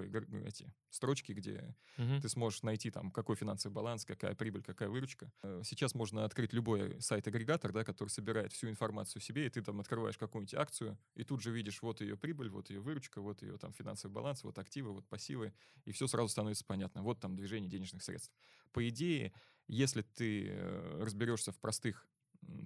эти 0.45 0.71
строчки, 0.89 1.31
где 1.31 1.75
угу. 1.97 2.21
ты 2.21 2.29
сможешь 2.29 2.63
найти 2.63 2.91
там, 2.91 3.11
какой 3.11 3.35
финансовый 3.35 3.73
баланс, 3.73 4.05
какая 4.05 4.35
прибыль, 4.35 4.63
какая 4.63 4.89
выручка. 4.89 5.31
Э, 5.43 5.61
сейчас 5.63 5.95
можно 5.95 6.25
открыть 6.25 6.53
любой 6.53 7.01
сайт-агрегатор, 7.01 7.71
да, 7.71 7.83
который 7.83 8.09
собирает 8.09 8.53
всю 8.53 8.69
информацию 8.69 9.21
себе, 9.21 9.47
и 9.47 9.49
ты 9.49 9.61
там 9.61 9.79
открываешь 9.79 10.17
какую-нибудь 10.17 10.55
акцию, 10.55 10.97
и 11.15 11.23
тут 11.23 11.41
же 11.41 11.51
видишь 11.51 11.81
вот 11.81 12.01
ее 12.01 12.17
прибыль, 12.17 12.49
вот 12.49 12.69
ее 12.69 12.79
выручка, 12.79 13.21
вот 13.21 13.41
ее 13.41 13.57
там 13.57 13.73
финансовый 13.73 14.11
баланс, 14.11 14.43
вот 14.43 14.57
активы, 14.57 14.91
вот 14.91 15.07
пассивы, 15.07 15.53
и 15.85 15.91
все 15.91 16.07
сразу 16.07 16.29
становится 16.29 16.65
понятно. 16.65 17.03
Вот 17.03 17.19
там 17.19 17.35
движение 17.35 17.69
денежных 17.69 18.03
средств. 18.03 18.31
По 18.71 18.87
идее, 18.87 19.33
если 19.67 20.01
ты 20.01 20.49
э, 20.49 21.03
разберешься 21.03 21.51
в 21.51 21.59
простых 21.59 22.07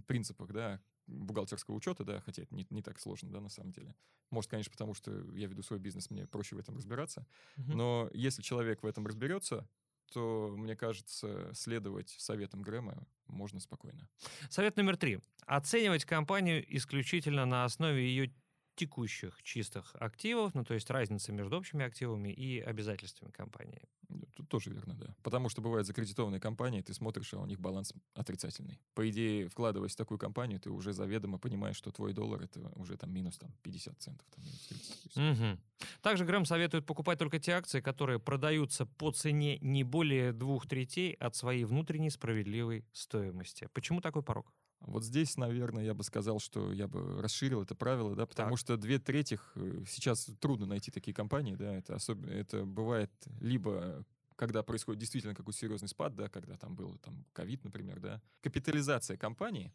принципах, 0.08 0.52
да, 0.52 0.82
бухгалтерского 1.08 1.76
учета, 1.76 2.04
да, 2.04 2.22
хотя 2.22 2.44
это 2.44 2.56
не, 2.56 2.66
не 2.70 2.82
так 2.82 3.00
сложно, 3.00 3.30
да, 3.30 3.42
на 3.42 3.50
самом 3.50 3.72
деле. 3.72 3.96
Может, 4.30 4.50
конечно, 4.50 4.72
потому 4.72 4.94
что 4.94 5.12
я 5.34 5.48
веду 5.48 5.62
свой 5.64 5.80
бизнес, 5.80 6.10
мне 6.10 6.26
проще 6.26 6.56
в 6.56 6.60
этом 6.60 6.76
разбираться. 6.78 7.26
Uh-huh. 7.58 7.76
Но 7.76 8.10
если 8.14 8.42
человек 8.42 8.84
в 8.84 8.86
этом 8.86 9.06
разберется, 9.06 9.68
то, 10.14 10.54
мне 10.58 10.76
кажется, 10.76 11.52
следовать 11.54 12.10
советам 12.10 12.62
Грэма 12.62 13.08
можно 13.28 13.60
спокойно. 13.60 14.08
Совет 14.50 14.78
номер 14.78 14.98
три. 14.98 15.20
Оценивать 15.46 16.06
компанию 16.06 16.64
исключительно 16.76 17.46
на 17.46 17.66
основе 17.66 18.06
ее 18.06 18.34
текущих 18.76 19.42
чистых 19.44 19.96
активов, 19.96 20.54
ну 20.56 20.64
то 20.64 20.74
есть 20.74 20.90
разница 20.90 21.32
между 21.32 21.58
общими 21.58 21.86
активами 21.86 22.30
и 22.30 22.60
обязательствами 22.60 23.32
компании. 23.32 23.88
Тут 24.36 24.50
тоже 24.50 24.70
верно, 24.72 24.94
да. 24.94 25.16
Потому 25.24 25.50
что 25.50 25.62
бывают 25.62 25.88
закредитованные 25.88 26.40
компании, 26.40 26.82
ты 26.82 26.94
смотришь, 26.94 27.34
а 27.34 27.40
у 27.40 27.46
них 27.46 27.60
баланс 27.60 27.94
отрицательный. 28.14 28.80
По 28.94 29.10
идее, 29.10 29.48
вкладываясь 29.48 29.94
в 29.94 29.98
такую 29.98 30.18
компанию, 30.18 30.60
ты 30.60 30.70
уже 30.70 30.94
заведомо 30.94 31.38
понимаешь, 31.38 31.76
что 31.76 31.92
твой 31.92 32.14
доллар 32.14 32.44
это 32.44 32.72
уже 32.76 32.98
там 32.98 33.14
минус 33.14 33.38
там 33.38 33.52
50 33.64 34.02
центов. 34.02 34.28
Там, 34.36 34.44
минус 34.46 34.68
30. 34.68 35.18
Угу. 35.18 35.60
Также 36.02 36.26
Грэм 36.26 36.46
советует 36.46 36.86
покупать 36.86 37.20
только 37.20 37.40
те 37.40 37.54
акции, 37.54 37.82
которые 37.82 38.20
продаются 38.20 38.86
по 38.86 39.12
цене 39.12 39.58
не 39.60 39.84
более 39.84 40.34
двух 40.34 40.68
третей 40.68 41.14
от 41.14 41.36
своей 41.36 41.66
внутренней 41.66 42.10
справедливой 42.10 42.86
стоимости. 42.94 43.70
Почему 43.74 44.02
такой 44.02 44.24
порог? 44.24 44.52
Вот 44.82 45.04
здесь, 45.04 45.38
наверное, 45.38 45.84
я 45.84 45.94
бы 45.94 46.04
сказал, 46.04 46.40
что 46.40 46.72
я 46.74 46.88
бы 46.88 47.22
расширил 47.22 47.62
это 47.62 47.76
правило, 47.76 48.16
да, 48.16 48.26
потому 48.26 48.52
так. 48.52 48.60
что 48.60 48.78
две 48.78 49.00
третьих 49.00 49.52
э, 49.56 49.84
сейчас 49.88 50.26
трудно 50.40 50.66
найти 50.66 50.92
такие 50.92 51.14
компании, 51.14 51.56
да, 51.56 51.76
это 51.76 51.96
особенно, 51.96 52.32
это 52.32 52.66
бывает 52.66 53.12
либо 53.40 54.04
когда 54.36 54.64
происходит 54.64 55.00
действительно 55.00 55.36
какой-то 55.36 55.60
серьезный 55.60 55.88
спад, 55.88 56.16
да, 56.16 56.28
когда 56.28 56.58
там 56.58 56.76
был 56.76 56.98
там 56.98 57.26
ковид, 57.32 57.64
например, 57.64 58.00
да, 58.00 58.20
капитализация 58.42 59.16
компании 59.16 59.72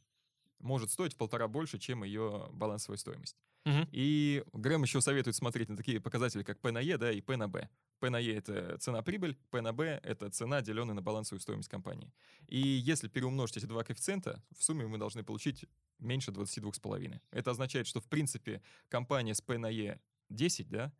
может 0.58 0.90
стоить 0.90 1.14
в 1.14 1.16
полтора 1.16 1.46
больше, 1.46 1.78
чем 1.78 2.02
ее 2.02 2.48
балансовая 2.52 2.98
стоимость. 2.98 3.36
Угу. 3.64 3.88
И 3.92 4.42
Грэм 4.52 4.82
еще 4.82 5.00
советует 5.00 5.36
смотреть 5.36 5.68
на 5.68 5.76
такие 5.76 6.00
показатели, 6.00 6.42
как 6.42 6.60
P 6.60 6.72
на 6.72 6.80
E, 6.80 6.96
да, 6.98 7.12
и 7.12 7.20
P 7.20 7.36
на 7.36 7.48
B. 7.48 7.68
P 7.98 8.10
на 8.10 8.20
E— 8.20 8.34
это 8.36 8.78
цена-прибыль, 8.78 9.36
P 9.50 9.60
на 9.60 9.72
B— 9.72 10.00
это 10.02 10.30
цена, 10.30 10.60
деленная 10.60 10.94
на 10.94 11.02
балансовую 11.02 11.40
стоимость 11.40 11.68
компании. 11.68 12.12
И 12.46 12.58
если 12.58 13.08
переумножить 13.08 13.58
эти 13.58 13.66
два 13.66 13.84
коэффициента, 13.84 14.42
в 14.56 14.62
сумме 14.62 14.86
мы 14.86 14.98
должны 14.98 15.24
получить 15.24 15.64
меньше 15.98 16.30
22,5. 16.30 17.20
Это 17.30 17.50
означает, 17.50 17.86
что, 17.86 18.00
в 18.00 18.06
принципе, 18.06 18.62
компания 18.88 19.34
с 19.34 19.40
P 19.40 19.58
на 19.58 19.70
E 19.70 19.98
10, 20.28 20.68
да, 20.68 20.92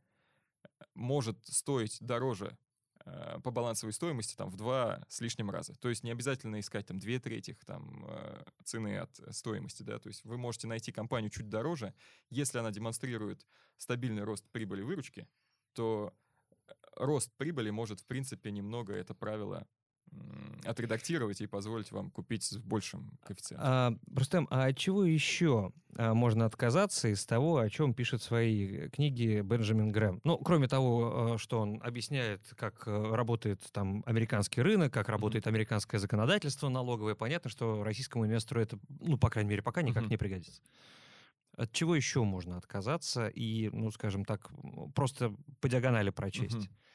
может 0.95 1.39
стоить 1.47 1.99
дороже 2.01 2.57
э, 3.05 3.39
по 3.43 3.51
балансовой 3.51 3.93
стоимости 3.93 4.35
там 4.35 4.49
в 4.51 4.57
два 4.57 5.05
с 5.09 5.21
лишним 5.21 5.51
раза. 5.51 5.75
То 5.75 5.89
есть 5.89 6.03
не 6.05 6.11
обязательно 6.11 6.61
искать 6.61 6.87
там 6.87 6.99
две 6.99 7.19
третьих 7.19 7.65
там 7.65 8.05
э, 8.09 8.45
цены 8.65 8.99
от 8.99 9.21
стоимости, 9.31 9.83
да, 9.83 9.99
то 9.99 10.09
есть 10.09 10.25
вы 10.25 10.39
можете 10.39 10.67
найти 10.67 10.93
компанию 10.93 11.31
чуть 11.31 11.49
дороже, 11.49 11.95
если 12.31 12.59
она 12.59 12.71
демонстрирует 12.71 13.47
стабильный 13.77 14.25
рост 14.25 14.45
прибыли 14.51 14.83
выручки, 14.83 15.29
то 15.75 16.15
рост 16.97 17.31
прибыли 17.37 17.71
может, 17.71 18.01
в 18.01 18.07
принципе, 18.07 18.51
немного 18.51 18.95
это 18.95 19.15
правило 19.15 19.67
отредактировать 20.65 21.41
и 21.41 21.47
позволить 21.47 21.93
вам 21.93 22.11
купить 22.11 22.43
с 22.43 22.57
большим 22.57 23.19
коэффициентом. 23.25 23.69
А, 23.69 23.95
Рустем, 24.15 24.49
а 24.51 24.67
от 24.67 24.77
чего 24.77 25.05
еще 25.05 25.73
а, 25.97 26.13
можно 26.13 26.45
отказаться 26.45 27.09
из 27.09 27.25
того, 27.25 27.59
о 27.59 27.71
чем 27.71 27.95
пишет 27.95 28.21
свои 28.23 28.89
книги 28.89 29.43
Бенджамин 29.43 29.93
Грэм? 29.93 30.21
Ну, 30.25 30.39
кроме 30.39 30.67
того, 30.67 31.35
а, 31.35 31.39
что 31.39 31.61
он 31.61 31.81
объясняет, 31.85 32.43
как 32.57 32.83
э, 32.89 33.15
работает 33.15 33.61
там 33.73 34.03
американский 34.07 34.61
рынок, 34.61 34.93
как 34.93 35.09
работает 35.09 35.47
американское 35.47 36.01
законодательство 36.01 36.69
налоговое, 36.69 37.15
понятно, 37.15 37.49
что 37.49 37.85
российскому 37.85 38.27
инвестору 38.27 38.61
это, 38.61 38.79
ну, 39.01 39.19
по 39.19 39.31
крайней 39.31 39.51
мере, 39.51 39.63
пока 39.63 39.83
никак 39.83 40.05
mm-hmm. 40.05 40.11
не 40.11 40.17
пригодится. 40.17 40.63
От 41.57 41.71
чего 41.73 41.95
еще 41.95 42.25
можно 42.25 42.57
отказаться 42.57 43.29
и, 43.29 43.71
ну, 43.71 43.91
скажем 43.93 44.25
так, 44.25 44.51
просто 44.95 45.33
по 45.61 45.69
диагонали 45.69 46.11
прочесть? 46.11 46.57
Mm-hmm. 46.57 46.86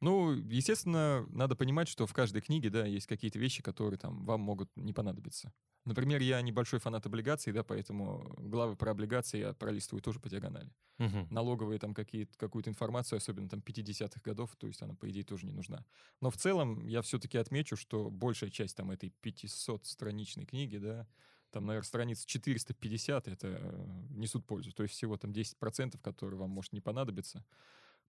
Ну, 0.00 0.32
естественно, 0.32 1.26
надо 1.30 1.56
понимать, 1.56 1.88
что 1.88 2.06
в 2.06 2.12
каждой 2.12 2.40
книге, 2.40 2.70
да, 2.70 2.86
есть 2.86 3.06
какие-то 3.06 3.38
вещи, 3.38 3.62
которые 3.62 3.98
там 3.98 4.24
вам 4.24 4.40
могут 4.40 4.70
не 4.76 4.92
понадобиться. 4.92 5.52
Например, 5.84 6.20
я 6.20 6.40
небольшой 6.40 6.78
фанат 6.78 7.06
облигаций, 7.06 7.52
да, 7.52 7.64
поэтому 7.64 8.34
главы 8.38 8.76
про 8.76 8.92
облигации 8.92 9.38
я 9.38 9.54
пролистываю 9.54 10.02
тоже 10.02 10.20
по 10.20 10.28
диагонали. 10.28 10.70
Угу. 10.98 11.28
Налоговые 11.30 11.80
там 11.80 11.94
какие-то, 11.94 12.36
какую-то 12.36 12.70
информацию, 12.70 13.16
особенно 13.16 13.48
там 13.48 13.60
50-х 13.60 14.20
годов, 14.22 14.54
то 14.56 14.66
есть 14.66 14.82
она, 14.82 14.94
по 14.94 15.08
идее, 15.10 15.24
тоже 15.24 15.46
не 15.46 15.52
нужна. 15.52 15.84
Но 16.20 16.30
в 16.30 16.36
целом 16.36 16.86
я 16.86 17.02
все-таки 17.02 17.38
отмечу, 17.38 17.76
что 17.76 18.10
большая 18.10 18.50
часть 18.50 18.76
там 18.76 18.90
этой 18.90 19.12
500-страничной 19.22 20.44
книги, 20.44 20.76
да, 20.76 21.08
там, 21.50 21.66
наверное, 21.66 21.86
страниц 21.86 22.24
450 22.24 23.26
это 23.26 23.48
э, 23.48 24.06
несут 24.10 24.46
пользу. 24.46 24.72
То 24.72 24.82
есть 24.82 24.94
всего 24.94 25.16
там 25.16 25.32
10%, 25.32 25.98
которые 26.02 26.38
вам 26.38 26.50
может 26.50 26.72
не 26.72 26.80
понадобиться 26.80 27.44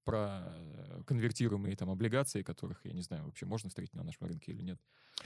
про 0.03 0.43
э, 0.45 1.01
конвертируемые 1.05 1.75
там 1.75 1.89
облигации, 1.89 2.41
которых, 2.41 2.79
я 2.83 2.93
не 2.93 3.01
знаю, 3.01 3.25
вообще 3.25 3.45
можно 3.45 3.69
встретить 3.69 3.95
на 3.95 4.03
нашем 4.03 4.27
рынке 4.27 4.51
или 4.51 4.61
нет. 4.61 4.79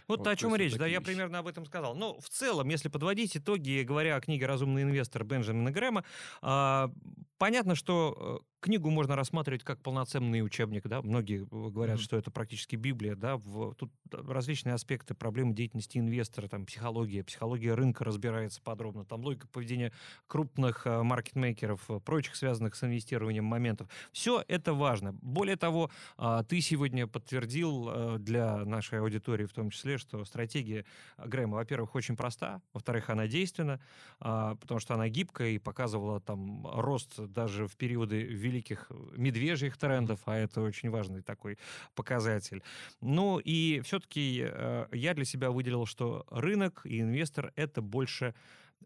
Вот, 0.08 0.20
вот 0.20 0.28
о 0.28 0.36
чем 0.36 0.56
речь, 0.56 0.76
да, 0.76 0.86
вещи. 0.86 0.94
я 0.94 1.02
примерно 1.02 1.40
об 1.40 1.48
этом 1.48 1.66
сказал. 1.66 1.96
Но 1.96 2.20
в 2.20 2.30
целом, 2.30 2.68
если 2.70 2.90
подводить 2.90 3.38
итоги, 3.38 3.84
говоря 3.84 4.16
о 4.16 4.22
книге 4.22 4.48
«Разумный 4.48 4.84
инвестор» 4.84 5.24
Бенджамина 5.24 5.72
Грэма, 5.72 6.04
а, 6.42 6.92
понятно, 7.38 7.76
что 7.76 8.42
э, 8.42 8.53
книгу 8.64 8.90
можно 8.90 9.16
рассматривать 9.16 9.64
как 9.64 9.82
полноценный 9.82 10.42
учебник, 10.42 10.88
да, 10.88 11.02
многие 11.02 11.46
говорят, 11.52 12.00
mm-hmm. 12.00 12.02
что 12.02 12.18
это 12.18 12.32
практически 12.32 12.76
Библия, 12.76 13.16
да, 13.16 13.38
в, 13.38 13.76
тут 13.76 13.92
различные 14.12 14.74
аспекты 14.74 15.14
проблемы 15.14 15.54
деятельности 15.54 15.98
инвестора, 15.98 16.48
там, 16.48 16.66
психология, 16.66 17.24
психология 17.24 17.74
рынка 17.74 18.06
разбирается 18.06 18.62
подробно, 18.62 19.06
там, 19.06 19.22
логика 19.24 19.48
поведения 19.48 19.92
крупных 20.28 20.88
э, 20.88 21.04
маркетмейкеров, 21.04 21.90
прочих 22.06 22.36
связанных 22.36 22.76
с 22.76 22.84
инвестированием 22.84 23.44
моментов. 23.44 23.90
Все 24.12 24.44
это 24.48 24.74
важно. 24.74 25.14
Более 25.22 25.58
того, 25.58 25.92
а, 26.18 26.44
ты 26.44 26.62
сегодня 26.62 27.06
подтвердил 27.06 28.18
для 28.20 28.64
нашей 28.66 29.00
аудитории 29.00 29.46
в 29.46 29.54
том 29.54 29.70
числе, 29.70 29.98
что 29.98 30.24
стратегия 30.26 30.86
Грэма, 31.18 31.56
во-первых, 31.56 31.96
очень 31.96 32.16
проста, 32.16 32.62
во-вторых, 32.74 33.10
она 33.10 33.28
действенна, 33.28 33.82
а, 34.20 34.56
потому 34.56 34.80
что 34.80 34.94
она 34.94 35.10
гибкая 35.10 35.50
и 35.50 35.60
показывала 35.60 36.22
там 36.22 36.66
рост 36.66 37.20
даже 37.20 37.68
в 37.68 37.76
периоды 37.76 38.24
великих 38.54 38.92
медвежьих 39.18 39.78
трендов, 39.78 40.20
а 40.26 40.36
это 40.36 40.62
очень 40.62 40.90
важный 40.90 41.22
такой 41.22 41.58
показатель. 41.96 42.62
Ну 43.02 43.40
и 43.40 43.82
все-таки 43.82 44.44
э, 44.46 44.86
я 44.92 45.14
для 45.14 45.26
себя 45.26 45.50
выделил, 45.50 45.86
что 45.86 46.26
рынок 46.30 46.82
и 46.86 47.02
инвестор— 47.02 47.52
это 47.56 47.82
больше 47.82 48.36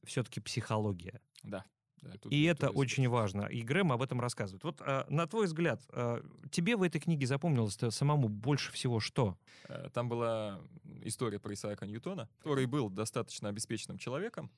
все-таки 0.03 0.39
психология. 0.39 1.19
Да. 1.43 1.63
Да, 2.01 2.12
тут, 2.21 2.32
и 2.32 2.43
это 2.43 2.69
очень 2.69 3.10
важно. 3.10 3.47
И 3.47 3.63
Грэм 3.63 3.91
об 3.91 4.03
этом 4.03 4.21
рассказывает. 4.21 4.63
Вот 4.63 4.82
а, 4.82 5.08
на 5.10 5.25
твой 5.25 5.47
взгляд, 5.47 5.82
а, 5.89 6.23
тебе 6.51 6.75
в 6.75 6.84
этой 6.84 7.01
книге 7.01 7.25
запомнилось 7.25 7.77
самому 7.89 8.30
больше 8.30 8.71
всего 8.71 8.99
что? 8.99 9.36
Э, 9.67 9.89
там 9.91 10.08
была 10.08 10.62
история 11.03 11.39
про 11.39 11.53
Исаака 11.53 11.88
Ньютона, 11.88 12.30
который 12.38 12.67
был 12.67 12.91
достаточно 12.91 13.49
обеспеченным 13.49 13.97
человеком, 13.97 14.51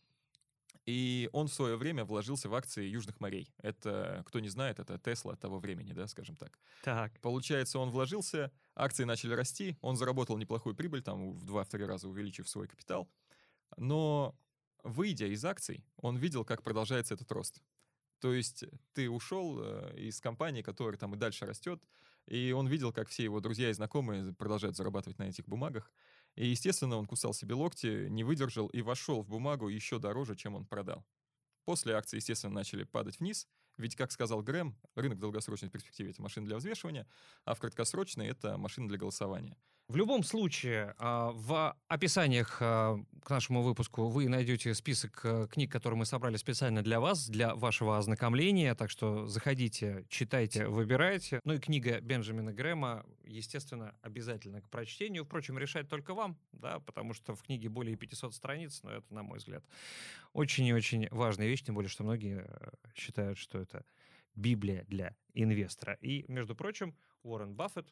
и 0.86 1.30
он 1.34 1.48
в 1.48 1.54
свое 1.54 1.76
время 1.76 2.06
вложился 2.06 2.50
в 2.50 2.56
акции 2.56 2.86
Южных 2.86 3.20
морей. 3.20 3.54
Это, 3.62 4.24
кто 4.26 4.40
не 4.40 4.50
знает, 4.50 4.80
это 4.80 4.98
Тесла 4.98 5.36
того 5.36 5.60
времени, 5.60 5.94
да, 5.94 6.08
скажем 6.08 6.36
так. 6.36 6.60
Так. 6.84 7.20
Получается, 7.22 7.80
он 7.80 7.92
вложился, 7.92 8.52
акции 8.76 9.04
начали 9.04 9.34
расти, 9.34 9.78
он 9.82 9.98
заработал 9.98 10.38
неплохую 10.38 10.76
прибыль, 10.76 11.02
там 11.02 11.34
в 11.34 11.46
2-3 11.46 11.86
раза 11.86 12.08
увеличив 12.08 12.50
свой 12.50 12.68
капитал. 12.68 13.10
Но 13.78 14.36
выйдя 14.84 15.28
из 15.28 15.44
акций, 15.46 15.86
он 15.98 16.18
видел, 16.18 16.46
как 16.46 16.64
продолжается 16.64 17.14
этот 17.14 17.32
рост. 17.32 17.62
То 18.20 18.34
есть 18.34 18.66
ты 18.94 19.10
ушел 19.10 19.60
э, 19.62 19.96
из 19.98 20.20
компании, 20.20 20.62
которая 20.62 20.98
там 20.98 21.16
и 21.16 21.18
дальше 21.18 21.46
растет, 21.46 21.82
и 22.26 22.52
он 22.52 22.68
видел, 22.68 22.92
как 22.92 23.10
все 23.10 23.24
его 23.24 23.40
друзья 23.40 23.70
и 23.70 23.74
знакомые 23.74 24.34
продолжают 24.34 24.76
зарабатывать 24.76 25.18
на 25.20 25.24
этих 25.24 25.48
бумагах. 25.48 25.92
И, 26.36 26.48
естественно, 26.48 26.98
он 26.98 27.06
кусал 27.06 27.34
себе 27.34 27.56
локти, 27.56 28.08
не 28.10 28.24
выдержал 28.24 28.68
и 28.68 28.82
вошел 28.82 29.22
в 29.22 29.28
бумагу 29.28 29.68
еще 29.68 30.00
дороже, 30.00 30.36
чем 30.36 30.56
он 30.56 30.66
продал. 30.66 31.06
После 31.66 31.94
акции, 31.94 32.18
естественно, 32.18 32.54
начали 32.54 32.84
падать 32.84 33.20
вниз, 33.20 33.48
ведь, 33.78 33.96
как 33.96 34.12
сказал 34.12 34.42
Грэм, 34.42 34.78
рынок 34.96 35.18
в 35.18 35.22
долгосрочной 35.22 35.70
перспективе— 35.70 36.10
это 36.12 36.22
машина 36.22 36.48
для 36.48 36.58
взвешивания, 36.58 37.08
а 37.46 37.54
в 37.54 37.60
краткосрочной— 37.60 38.28
это 38.30 38.58
машина 38.58 38.88
для 38.90 38.98
голосования. 38.98 39.58
В 39.90 39.96
любом 39.96 40.22
случае, 40.22 40.94
а, 41.00 41.32
в 41.32 41.76
описаниях 41.88 42.60
а, 42.62 43.04
к 43.24 43.30
нашему 43.32 43.64
выпуску 43.64 44.08
вы 44.08 44.30
найдете 44.30 44.76
список 44.76 45.22
э, 45.24 45.48
книг, 45.52 45.72
которые 45.72 45.98
мы 45.98 46.06
собрали 46.06 46.38
специально 46.38 46.84
для 46.84 47.00
вас, 47.00 47.28
для 47.28 47.56
вашего 47.56 47.98
ознакомления, 47.98 48.76
так 48.76 48.92
что 48.92 49.26
заходите, 49.26 50.06
читайте, 50.08 50.68
выбирайте. 50.68 51.42
Ну 51.44 51.54
и 51.54 51.58
книга 51.58 52.02
Бенджамина 52.02 52.54
Грэма, 52.54 53.04
естественно, 53.26 53.96
обязательно 54.04 54.62
к 54.62 54.70
прочтению. 54.70 55.26
Впрочем, 55.26 55.58
решать 55.58 55.90
только 55.90 56.14
вам, 56.14 56.38
да, 56.52 56.78
потому 56.82 57.16
что 57.16 57.34
в 57.34 57.42
книге 57.42 57.70
более 57.70 57.96
500 57.96 58.36
страниц, 58.36 58.82
но 58.84 58.92
это, 58.92 59.12
на 59.12 59.24
мой 59.24 59.40
взгляд, 59.40 59.66
очень 60.34 60.66
и 60.66 60.74
очень 60.74 61.08
важная 61.10 61.48
вещь, 61.48 61.64
тем 61.64 61.74
более, 61.74 61.90
что 61.90 62.04
многие 62.04 62.46
э, 62.48 62.70
считают, 62.94 63.40
что 63.40 63.58
это 63.58 63.84
Библия 64.36 64.86
для 64.88 65.16
инвестора. 65.34 65.98
И, 66.00 66.26
между 66.28 66.56
прочим, 66.56 66.96
Уоррен 67.24 67.56
Баффет 67.56 67.92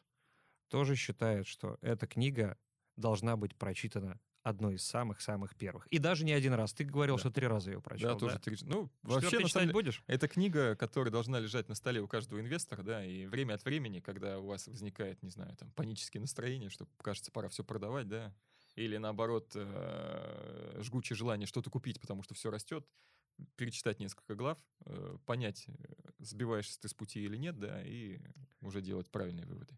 тоже 0.68 0.96
считает, 0.96 1.46
что 1.46 1.78
эта 1.80 2.06
книга 2.06 2.56
должна 2.96 3.36
быть 3.36 3.56
прочитана 3.56 4.20
одной 4.42 4.76
из 4.76 4.84
самых-самых 4.84 5.54
первых. 5.56 5.86
И 5.88 5.98
даже 5.98 6.24
не 6.24 6.32
один 6.32 6.54
раз. 6.54 6.72
Ты 6.72 6.84
говорил, 6.84 7.16
да. 7.16 7.20
что 7.20 7.30
три 7.30 7.46
раза 7.46 7.70
ее 7.70 7.82
прочитал. 7.82 8.14
Да, 8.14 8.18
тоже 8.18 8.34
да? 8.36 8.40
три. 8.40 8.56
Ну, 8.62 8.90
вообще, 9.02 9.40
на 9.40 9.48
читать 9.48 9.72
будешь? 9.72 10.02
Это 10.06 10.28
книга, 10.28 10.74
которая 10.74 11.12
должна 11.12 11.38
лежать 11.38 11.68
на 11.68 11.74
столе 11.74 12.00
у 12.00 12.08
каждого 12.08 12.40
инвестора, 12.40 12.82
да, 12.82 13.04
и 13.04 13.26
время 13.26 13.54
от 13.54 13.64
времени, 13.64 14.00
когда 14.00 14.38
у 14.38 14.46
вас 14.46 14.66
возникает, 14.66 15.22
не 15.22 15.30
знаю, 15.30 15.56
там, 15.56 15.70
панические 15.72 16.20
настроения, 16.20 16.70
что 16.70 16.86
кажется, 17.02 17.30
пора 17.30 17.48
все 17.48 17.62
продавать, 17.62 18.08
да, 18.08 18.34
или 18.74 18.96
наоборот, 18.96 19.52
э, 19.54 20.80
жгучее 20.82 21.16
желание 21.16 21.46
что-то 21.46 21.68
купить, 21.68 22.00
потому 22.00 22.22
что 22.22 22.34
все 22.34 22.50
растет, 22.50 22.86
перечитать 23.56 24.00
несколько 24.00 24.34
глав, 24.34 24.58
э, 24.86 25.18
понять, 25.26 25.64
э, 25.66 25.72
сбиваешься 26.18 26.80
ты 26.80 26.88
с 26.88 26.94
пути 26.94 27.20
или 27.20 27.36
нет, 27.36 27.58
да, 27.58 27.82
и 27.84 28.20
уже 28.60 28.80
делать 28.80 29.10
правильные 29.10 29.46
выводы. 29.46 29.76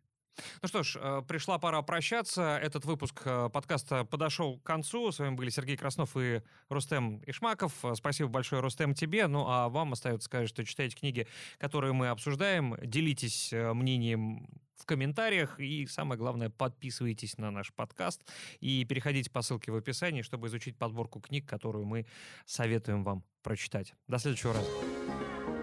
Ну 0.62 0.68
что 0.68 0.82
ж, 0.82 0.96
э, 1.00 1.22
пришла 1.26 1.58
пора 1.58 1.82
прощаться. 1.82 2.58
Этот 2.62 2.84
выпуск 2.84 3.22
э, 3.24 3.48
подкаста 3.52 4.04
подошел 4.04 4.58
к 4.58 4.62
концу. 4.62 5.12
С 5.12 5.18
вами 5.18 5.34
были 5.34 5.50
Сергей 5.50 5.76
Краснов 5.76 6.16
и 6.16 6.42
Рустем 6.68 7.22
Ишмаков. 7.26 7.84
Э, 7.84 7.94
спасибо 7.94 8.28
большое, 8.28 8.62
Рустем, 8.62 8.94
тебе. 8.94 9.26
Ну 9.26 9.46
а 9.48 9.68
вам 9.68 9.92
остается 9.92 10.26
сказать, 10.26 10.48
что 10.48 10.64
читайте 10.64 10.96
книги, 10.96 11.26
которые 11.58 11.92
мы 11.92 12.08
обсуждаем. 12.08 12.76
Делитесь 12.82 13.52
мнением 13.52 14.48
в 14.76 14.86
комментариях 14.86 15.60
и, 15.60 15.86
самое 15.86 16.18
главное, 16.18 16.48
подписывайтесь 16.48 17.36
на 17.36 17.50
наш 17.50 17.72
подкаст 17.72 18.26
и 18.60 18.84
переходите 18.84 19.30
по 19.30 19.42
ссылке 19.42 19.70
в 19.72 19.76
описании, 19.76 20.22
чтобы 20.22 20.48
изучить 20.48 20.78
подборку 20.78 21.20
книг, 21.20 21.46
которую 21.46 21.84
мы 21.84 22.06
советуем 22.46 23.04
вам 23.04 23.22
прочитать. 23.42 23.94
До 24.08 24.18
следующего 24.18 24.54
раза. 24.54 25.59